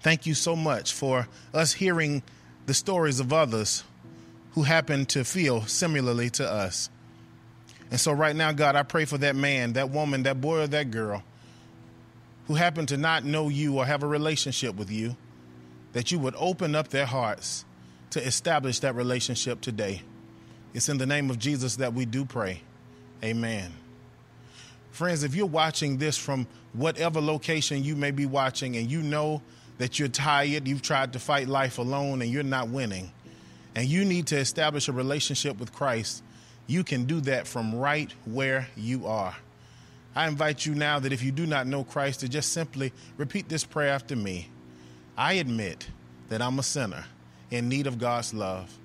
thank 0.00 0.26
you 0.26 0.34
so 0.34 0.54
much 0.54 0.92
for 0.92 1.28
us 1.54 1.72
hearing 1.72 2.22
the 2.66 2.74
stories 2.74 3.20
of 3.20 3.32
others 3.32 3.84
who 4.52 4.62
happen 4.62 5.06
to 5.06 5.24
feel 5.24 5.62
similarly 5.62 6.30
to 6.30 6.48
us. 6.48 6.90
And 7.90 7.98
so, 7.98 8.12
right 8.12 8.36
now, 8.36 8.52
God, 8.52 8.76
I 8.76 8.82
pray 8.84 9.04
for 9.04 9.18
that 9.18 9.34
man, 9.34 9.72
that 9.72 9.90
woman, 9.90 10.22
that 10.24 10.40
boy, 10.40 10.60
or 10.60 10.66
that 10.68 10.90
girl 10.90 11.24
who 12.46 12.54
happen 12.54 12.86
to 12.86 12.96
not 12.96 13.24
know 13.24 13.48
you 13.48 13.78
or 13.78 13.86
have 13.86 14.02
a 14.02 14.06
relationship 14.06 14.74
with 14.76 14.90
you, 14.90 15.16
that 15.92 16.10
you 16.10 16.18
would 16.18 16.34
open 16.36 16.74
up 16.74 16.88
their 16.88 17.06
hearts 17.06 17.64
to 18.10 18.24
establish 18.24 18.80
that 18.80 18.94
relationship 18.94 19.60
today. 19.60 20.02
It's 20.74 20.88
in 20.88 20.98
the 20.98 21.06
name 21.06 21.30
of 21.30 21.38
Jesus 21.38 21.76
that 21.76 21.94
we 21.94 22.04
do 22.04 22.24
pray. 22.24 22.62
Amen. 23.22 23.72
Friends, 24.90 25.22
if 25.22 25.34
you're 25.34 25.46
watching 25.46 25.98
this 25.98 26.16
from 26.16 26.46
whatever 26.72 27.20
location 27.20 27.82
you 27.82 27.96
may 27.96 28.10
be 28.10 28.26
watching 28.26 28.76
and 28.76 28.90
you 28.90 29.02
know 29.02 29.42
that 29.78 29.98
you're 29.98 30.08
tired, 30.08 30.68
you've 30.68 30.82
tried 30.82 31.12
to 31.14 31.18
fight 31.18 31.48
life 31.48 31.78
alone, 31.78 32.20
and 32.20 32.30
you're 32.30 32.42
not 32.42 32.68
winning, 32.68 33.10
and 33.74 33.88
you 33.88 34.04
need 34.04 34.26
to 34.26 34.36
establish 34.36 34.88
a 34.88 34.92
relationship 34.92 35.58
with 35.58 35.72
Christ, 35.72 36.22
you 36.66 36.84
can 36.84 37.04
do 37.04 37.20
that 37.22 37.46
from 37.46 37.74
right 37.74 38.12
where 38.26 38.68
you 38.76 39.06
are. 39.06 39.34
I 40.14 40.28
invite 40.28 40.66
you 40.66 40.74
now 40.74 40.98
that 40.98 41.12
if 41.12 41.22
you 41.22 41.32
do 41.32 41.46
not 41.46 41.66
know 41.66 41.84
Christ, 41.84 42.20
to 42.20 42.28
just 42.28 42.52
simply 42.52 42.92
repeat 43.16 43.48
this 43.48 43.64
prayer 43.64 43.92
after 43.92 44.16
me. 44.16 44.48
I 45.16 45.34
admit 45.34 45.88
that 46.28 46.42
I'm 46.42 46.58
a 46.58 46.62
sinner 46.62 47.04
in 47.50 47.68
need 47.68 47.86
of 47.86 47.98
God's 47.98 48.34
love, 48.34 48.76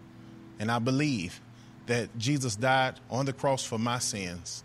and 0.59 0.71
I 0.71 0.79
believe 0.79 1.41
that 1.87 2.17
Jesus 2.17 2.55
died 2.55 2.99
on 3.09 3.25
the 3.25 3.33
cross 3.33 3.63
for 3.63 3.77
my 3.77 3.99
sins, 3.99 4.63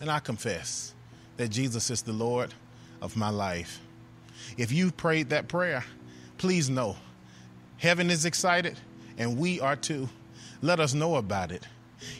and 0.00 0.10
I 0.10 0.18
confess 0.18 0.94
that 1.36 1.48
Jesus 1.48 1.90
is 1.90 2.02
the 2.02 2.12
Lord 2.12 2.54
of 3.00 3.16
my 3.16 3.30
life. 3.30 3.80
If 4.56 4.72
you 4.72 4.90
prayed 4.90 5.30
that 5.30 5.48
prayer, 5.48 5.84
please 6.38 6.68
know 6.68 6.96
heaven 7.78 8.10
is 8.10 8.24
excited 8.24 8.78
and 9.18 9.38
we 9.38 9.60
are 9.60 9.76
too. 9.76 10.08
Let 10.60 10.80
us 10.80 10.94
know 10.94 11.16
about 11.16 11.52
it. 11.52 11.66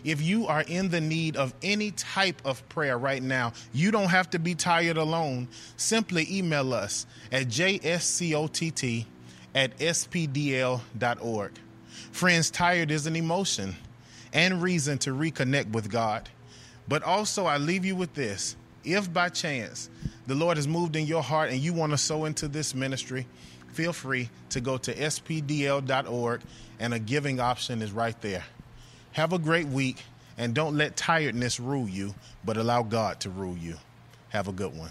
If 0.05 0.23
you 0.23 0.47
are 0.47 0.63
in 0.63 0.91
the 0.91 1.01
need 1.01 1.37
of 1.37 1.55
any 1.63 1.91
type 1.93 2.41
of 2.45 2.69
prayer 2.69 2.97
right 2.99 3.23
now, 3.23 3.53
you 3.73 3.91
don't 3.91 4.09
have 4.09 4.31
to 4.31 4.39
be 4.39 4.55
tired 4.55 4.97
alone. 4.97 5.49
Simply 5.77 6.27
email 6.31 6.73
us 6.73 7.07
at 7.31 7.49
jscott 7.49 9.07
at 9.55 9.77
spdl.org. 9.79 11.53
Friends, 12.13 12.51
tired 12.51 12.91
is 12.91 13.07
an 13.07 13.17
emotion 13.17 13.77
and 14.33 14.63
reason 14.63 14.99
to 14.99 15.11
reconnect 15.11 15.73
with 15.73 15.91
God. 15.91 16.29
But 16.89 17.03
also, 17.03 17.47
I 17.47 17.59
leave 17.59 17.85
you 17.85 17.97
with 17.97 18.15
this 18.15 18.57
if 18.85 19.13
by 19.13 19.29
chance 19.29 19.89
the 20.27 20.35
Lord 20.35 20.57
has 20.57 20.67
moved 20.67 20.97
in 20.97 21.07
your 21.07 21.23
heart 21.23 21.51
and 21.51 21.59
you 21.59 21.73
want 21.73 21.93
to 21.93 21.99
sow 21.99 22.25
into 22.25 22.49
this 22.49 22.75
ministry, 22.75 23.27
feel 23.73 23.93
free 23.93 24.29
to 24.51 24.61
go 24.61 24.77
to 24.79 24.95
spdl.org 24.95 26.41
and 26.81 26.95
a 26.95 26.99
giving 26.99 27.41
option 27.41 27.83
is 27.83 27.93
right 27.93 28.21
there. 28.21 28.45
Have 29.13 29.33
a 29.33 29.39
great 29.39 29.67
week 29.67 30.03
and 30.39 30.55
don't 30.55 30.77
let 30.77 30.97
tiredness 30.97 31.61
rule 31.61 31.89
you, 31.89 32.15
but 32.45 32.57
allow 32.57 32.83
God 32.83 33.21
to 33.21 33.31
rule 33.31 33.57
you. 33.57 33.77
Have 34.31 34.49
a 34.49 34.53
good 34.53 34.77
one. 34.77 34.91